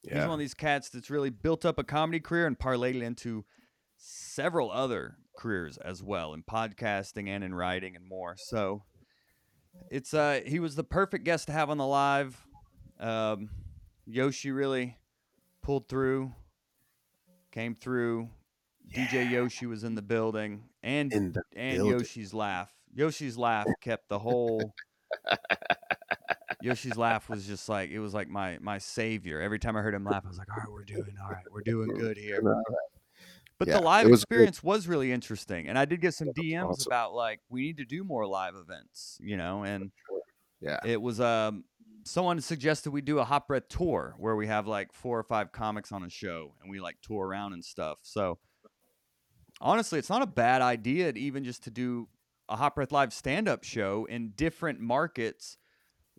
[0.02, 3.02] He's one of these cats that's really built up a comedy career and parlayed it
[3.02, 3.46] into
[3.96, 8.36] several other careers as well in podcasting and in writing and more.
[8.36, 8.84] So
[9.90, 12.46] it's uh he was the perfect guest to have on the live.
[13.00, 13.48] Um,
[14.04, 14.98] Yoshi really
[15.62, 16.34] pulled through,
[17.50, 18.28] came through.
[18.94, 21.98] DJ Yoshi was in the building, and the and building.
[21.98, 22.70] Yoshi's laugh.
[22.94, 24.74] Yoshi's laugh kept the whole.
[26.60, 29.40] Yoshi's laugh was just like it was like my my savior.
[29.40, 31.44] Every time I heard him laugh, I was like, "All right, we're doing all right,
[31.50, 32.40] we're doing good here."
[33.58, 34.34] But Yeah, the live was good.
[34.34, 36.90] experience was really interesting, and I did get some DMs awesome.
[36.90, 39.62] about like we need to do more live events, you know.
[39.62, 39.92] And
[40.60, 40.80] Yeah.
[40.84, 41.64] it was um
[42.04, 45.52] someone suggested we do a hot breath tour where we have like four or five
[45.52, 47.98] comics on a show and we like tour around and stuff.
[48.02, 48.38] So
[49.60, 52.08] honestly, it's not a bad idea even just to do
[52.48, 55.56] a hot breath live stand up show in different markets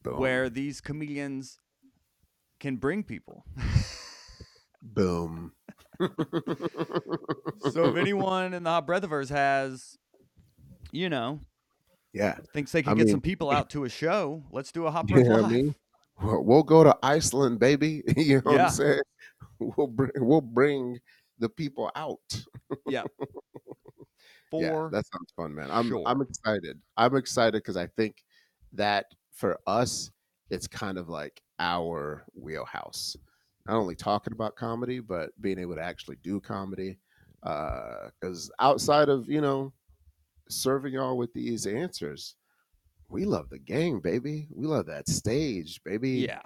[0.04, 0.20] Boom.
[0.20, 1.60] where these comedians
[2.60, 3.46] can bring people.
[4.82, 5.52] Boom.
[6.00, 9.98] so if anyone in the hot breathiverse has,
[10.92, 11.40] you know,
[12.14, 12.38] yeah.
[12.54, 14.92] thinks they can I get mean- some people out to a show, let's do a
[14.92, 15.52] hot breath what I live.
[15.52, 15.76] mean?
[16.22, 18.02] We'll go to Iceland, baby.
[18.16, 19.02] you know what I'm saying?
[19.60, 21.00] We'll bring we'll bring
[21.40, 22.20] the people out.
[24.52, 25.70] For yeah, that sounds fun, man.
[25.72, 26.04] I'm sure.
[26.06, 26.80] I'm excited.
[26.98, 28.24] I'm excited because I think
[28.74, 30.12] that for us,
[30.50, 33.16] it's kind of like our wheelhouse.
[33.68, 37.00] Not only talking about comedy, but being able to actually do comedy.
[37.44, 39.74] Uh, because outside of you know
[40.50, 42.36] serving y'all with these answers,
[43.10, 44.48] we love the game, baby.
[44.52, 46.12] We love that stage, baby.
[46.12, 46.42] yeah.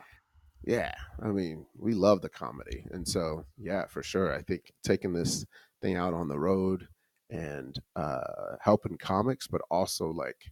[0.66, 0.94] Yeah,
[1.24, 4.36] I mean, we love the comedy, and so yeah, for sure.
[4.36, 5.46] I think taking this
[5.82, 6.86] thing out on the road
[7.30, 10.52] and uh, helping comics, but also like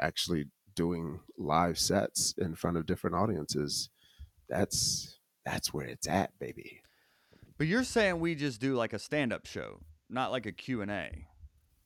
[0.00, 3.90] actually doing live sets in front of different audiences.
[4.48, 6.80] That's that's where it's at, baby.
[7.58, 11.26] But you're saying we just do like a stand-up show, not like a Q&A.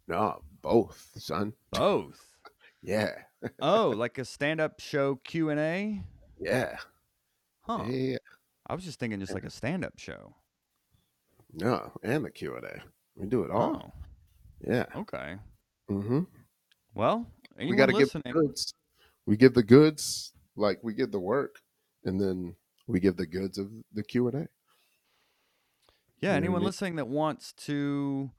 [0.08, 1.52] No, both, son.
[1.72, 2.20] Both.
[2.82, 3.10] Yeah,
[3.60, 6.02] oh, like a stand-up show Q&A?
[6.40, 6.76] yeah,
[7.60, 7.84] Huh.
[7.86, 8.16] yeah.
[8.66, 10.34] I was just thinking just like a stand-up show.
[11.52, 12.82] No, and the Q and A.
[13.16, 13.94] We do it all.
[14.66, 14.86] Yeah.
[14.94, 15.36] Okay.
[15.90, 16.20] Mm-hmm.
[16.94, 17.26] Well,
[17.58, 18.74] we got to give the goods.
[19.26, 21.56] We give the goods, like we give the work,
[22.04, 22.54] and then
[22.86, 24.38] we give the goods of the Q and A.
[24.38, 24.48] yeah, you
[26.22, 28.30] know what anyone listening that wants to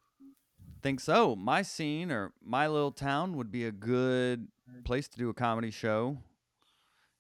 [0.81, 4.47] thinks, oh, my scene or my little town would be a good
[4.83, 6.17] place to do a comedy show.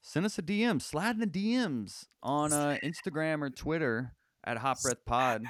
[0.01, 4.81] Send us a DM, slide in the DMs on uh, Instagram or Twitter at Hot
[4.81, 5.43] Breath Pod.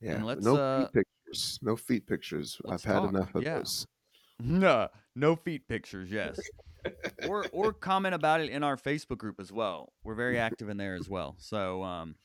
[0.00, 0.12] Yeah.
[0.12, 0.88] And let's, no uh,
[1.32, 1.58] pictures.
[1.62, 2.60] No feet pictures.
[2.64, 3.58] let's I've had talk, enough of yeah.
[3.58, 3.86] those.
[4.40, 6.38] No, no feet pictures, yes.
[7.28, 9.92] or or comment about it in our Facebook group as well.
[10.04, 11.36] We're very active in there as well.
[11.38, 12.16] So um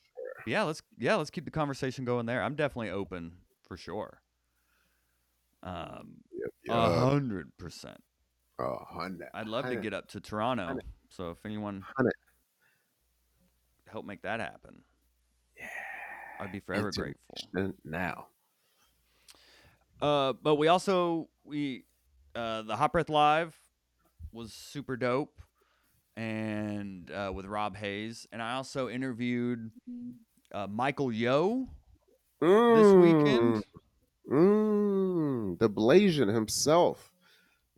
[0.46, 2.42] yeah, let's yeah, let's keep the conversation going there.
[2.42, 3.32] I'm definitely open
[3.66, 4.20] for sure.
[5.62, 6.16] Um
[6.68, 8.02] a hundred percent.
[8.60, 9.26] Oh, Honda.
[9.32, 10.66] I'd love to get up to Toronto.
[10.66, 10.84] Hundred.
[11.10, 12.14] So if anyone Hundred.
[13.86, 14.82] help make that happen,
[15.56, 15.68] Yeah.
[16.40, 17.72] I'd be forever grateful.
[17.84, 18.26] Now.
[20.00, 21.84] Uh, but we also we
[22.34, 23.56] uh, the Hot Breath Live
[24.32, 25.40] was super dope,
[26.16, 29.70] and uh, with Rob Haze, and I also interviewed
[30.52, 31.68] uh, Michael Yo
[32.40, 33.64] this weekend.
[34.30, 37.10] Mm, the Blasian himself.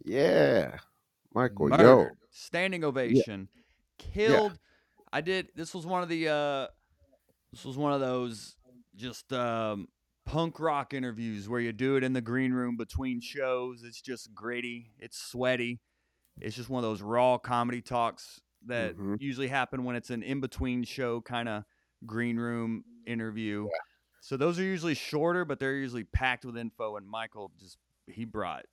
[0.05, 0.77] Yeah.
[1.33, 2.09] Michael Yo.
[2.31, 3.49] Standing ovation.
[3.99, 4.59] Killed.
[5.13, 5.49] I did.
[5.55, 6.29] This was one of the.
[6.29, 6.67] Uh,
[7.53, 8.57] this was one of those
[8.97, 9.89] just um,
[10.31, 13.83] punk rock interviews where you do it in the green room between shows.
[13.83, 14.93] It's just gritty.
[14.99, 15.81] It's sweaty.
[16.41, 19.21] It's just one of those raw comedy talks that Mhm.
[19.21, 21.65] usually happen when it's an in between show kind of
[22.07, 23.69] green room interview.
[24.21, 26.97] So those are usually shorter, but they're usually packed with info.
[26.97, 28.67] And Michael just he brought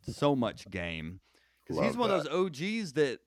[0.00, 1.20] so much game
[1.62, 3.20] because he's one of those OGs that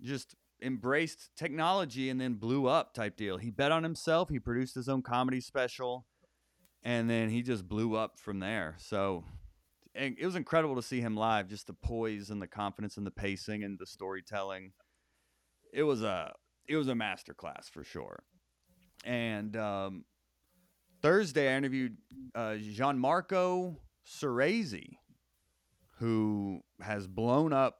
[0.00, 3.36] just embraced technology and then blew up type deal.
[3.36, 4.30] He bet on himself.
[4.30, 6.06] He produced his own comedy special,
[6.82, 8.76] and then he just blew up from there.
[8.78, 9.24] So
[9.94, 11.48] it was incredible to see him live.
[11.48, 14.72] Just the poise and the confidence and the pacing and the storytelling.
[15.72, 16.32] It was a
[16.68, 18.22] it was a masterclass for sure.
[19.04, 20.04] And um,
[21.02, 21.96] Thursday, I interviewed
[22.34, 23.76] uh, Gianmarco
[25.98, 27.78] who has blown up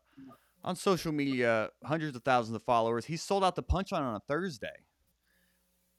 [0.65, 3.05] on social media, hundreds of thousands of followers.
[3.05, 4.69] He sold out the Punchline on a Thursday.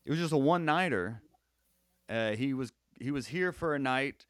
[0.05, 1.21] It was just a one nighter.
[2.09, 2.71] Uh, he was
[3.03, 4.25] he was here for a night,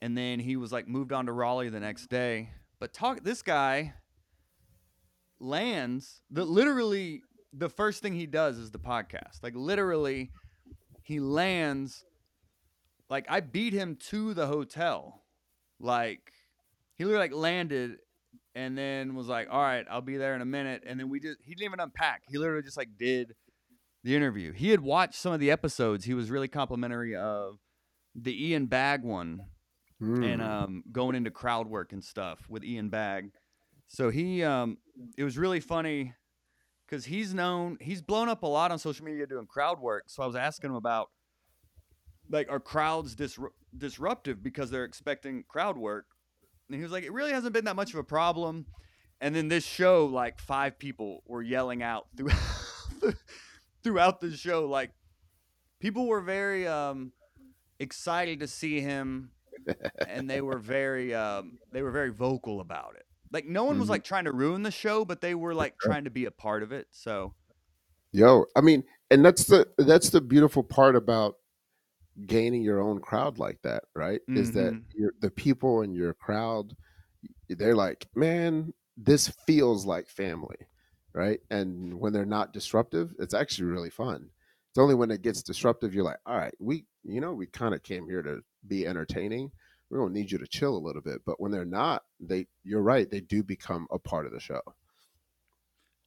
[0.00, 2.50] and then he was like moved on to Raleigh the next day.
[2.80, 3.94] But talk this guy
[5.38, 9.42] lands the literally the first thing he does is the podcast.
[9.42, 10.30] Like literally,
[11.02, 12.04] he lands.
[13.10, 15.22] Like I beat him to the hotel.
[15.78, 16.32] Like
[16.96, 17.98] he literally like landed
[18.54, 21.20] and then was like, "All right, I'll be there in a minute." And then we
[21.20, 22.22] just he didn't even unpack.
[22.28, 23.34] He literally just like did
[24.04, 24.52] the interview.
[24.52, 26.06] He had watched some of the episodes.
[26.06, 27.58] He was really complimentary of
[28.20, 29.42] the Ian Bagg one
[30.00, 30.46] and Mm.
[30.46, 33.30] um, going into crowd work and stuff with Ian Bagg.
[33.88, 34.78] So he, um,
[35.16, 36.12] it was really funny
[36.86, 40.04] because he's known, he's blown up a lot on social media doing crowd work.
[40.08, 41.10] So I was asking him about,
[42.28, 46.06] like, are crowds disru- disruptive because they're expecting crowd work?
[46.68, 48.66] And he was like, it really hasn't been that much of a problem.
[49.20, 52.38] And then this show, like, five people were yelling out throughout,
[53.82, 54.66] throughout the show.
[54.66, 54.90] Like,
[55.80, 57.12] people were very um,
[57.78, 59.32] excited to see him
[60.04, 63.06] and they were very um, they were very vocal about it.
[63.32, 63.90] Like no one was Mhm.
[63.90, 66.62] like trying to ruin the show, but they were like trying to be a part
[66.62, 66.88] of it.
[66.92, 67.34] So
[68.12, 71.36] Yo, I mean, and that's the that's the beautiful part about
[72.26, 74.20] gaining your own crowd like that, right?
[74.34, 74.86] Is that Mhm.
[74.94, 76.76] your the people in your crowd
[77.50, 80.58] they're like, "Man, this feels like family."
[81.14, 81.40] Right?
[81.50, 84.30] And when they're not disruptive, it's actually really fun.
[84.76, 87.74] It's only when it gets disruptive you're like, "All right, we you know, we kind
[87.74, 89.50] of came here to be entertaining.
[89.88, 92.82] We don't need you to chill a little bit." But when they're not, they you're
[92.82, 94.60] right, they do become a part of the show.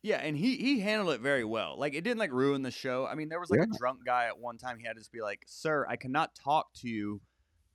[0.03, 1.79] yeah, and he he handled it very well.
[1.79, 3.07] Like it didn't like ruin the show.
[3.07, 4.77] I mean, there was like a drunk guy at one time.
[4.77, 7.21] He had to just be like, "Sir, I cannot talk to you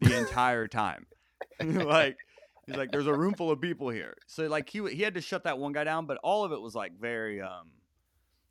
[0.00, 1.06] the entire time."
[1.60, 2.18] like
[2.68, 5.20] he's like, "There's a room full of people here." So like he he had to
[5.20, 7.72] shut that one guy down, but all of it was like very um,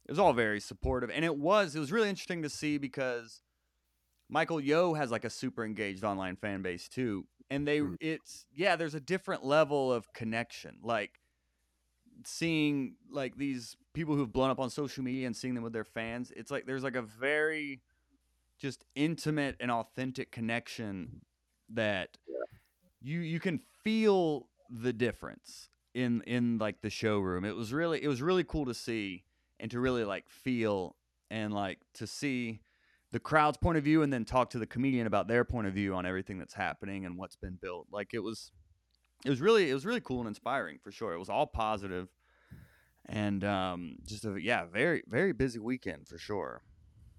[0.06, 3.42] it was all very supportive, and it was it was really interesting to see because
[4.30, 7.98] Michael Yo has like a super engaged online fan base too, and they Mm.
[8.00, 11.20] it's yeah, there's a different level of connection, like
[12.26, 15.84] seeing like these people who've blown up on social media and seeing them with their
[15.84, 16.32] fans.
[16.36, 17.82] It's like there's like a very
[18.58, 21.22] just intimate and authentic connection
[21.70, 22.18] that
[23.02, 27.46] you you can feel the difference in in like the showroom.
[27.46, 29.24] It was really it was really cool to see
[29.64, 30.96] and to really like feel
[31.32, 32.60] and like to see
[33.12, 35.74] the crowd's point of view and then talk to the comedian about their point of
[35.74, 37.88] view on everything that's happening and what's been built.
[37.92, 38.52] Like it was
[39.26, 41.14] it was really it was really cool and inspiring for sure.
[41.14, 42.10] It was all positive
[43.08, 46.62] and um just a yeah, very very busy weekend for sure.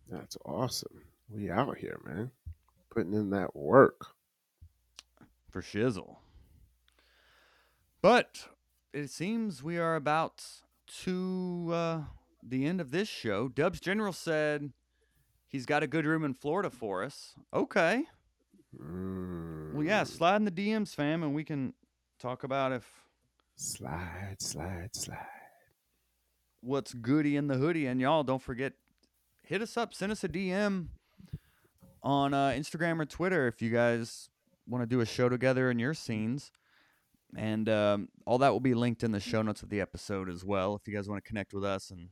[0.09, 1.03] That's awesome.
[1.30, 2.30] We out here, man.
[2.90, 4.07] Putting in that work.
[5.51, 6.16] for shizzle.
[8.03, 8.49] But
[8.92, 10.45] it seems we are about
[11.05, 12.01] to uh,
[12.47, 13.49] the end of this show.
[13.49, 14.72] Dubs General said
[15.49, 17.34] he's got a good room in Florida for us.
[17.53, 18.05] Okay.
[18.78, 20.07] Well, yeah, Mm.
[20.09, 21.74] slide in the DMs, fam, and we can
[22.18, 22.86] talk about if
[23.57, 25.26] Slide, slide, slide.
[26.61, 27.86] what's goody in the hoodie.
[27.86, 28.72] And y'all, don't forget,
[29.42, 30.88] hit us up, send us a DM
[32.03, 34.28] on uh, Instagram or Twitter if you guys
[34.66, 36.51] want to do a show together in your scenes.
[37.36, 40.45] And um, all that will be linked in the show notes of the episode as
[40.45, 40.74] well.
[40.76, 42.09] If you guys want to connect with us and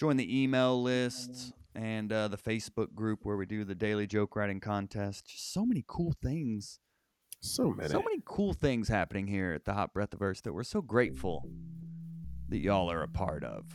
[0.00, 4.34] join the email list and uh, the Facebook group where we do the daily joke
[4.34, 5.26] writing contest.
[5.26, 6.80] Just so many cool things
[7.40, 7.90] So many.
[7.90, 11.46] So many cool things happening here at the Hot Breathiverse that we're so grateful
[12.48, 13.66] that y'all are a part of.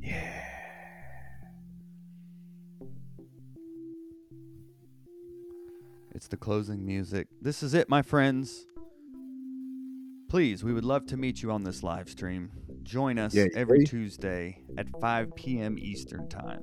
[0.00, 0.44] Yeah.
[6.14, 7.28] It's the closing music.
[7.42, 8.66] This is it, my friends.
[10.30, 12.50] Please, we would love to meet you on this live stream.
[12.88, 13.86] Join us Yeah, every yeah.
[13.86, 15.78] Tuesday at 5 p.m.
[15.78, 16.62] Eastern Time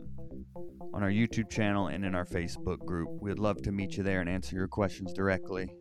[0.91, 3.09] on our YouTube channel and in our Facebook group.
[3.21, 5.75] We'd love to meet you there and answer your questions directly.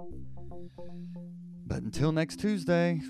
[1.67, 3.01] But until next Tuesday,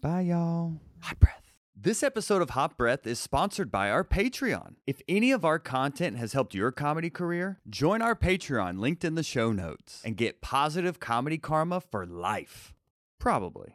[0.00, 0.80] bye, y'all.
[1.00, 1.52] Hot breath.
[1.74, 4.74] This episode of Hot Breath is sponsored by our Patreon.
[4.86, 9.16] If any of our content has helped your comedy career, join our Patreon linked in
[9.16, 12.74] the show notes and get positive comedy karma for life.
[13.18, 13.74] Probably.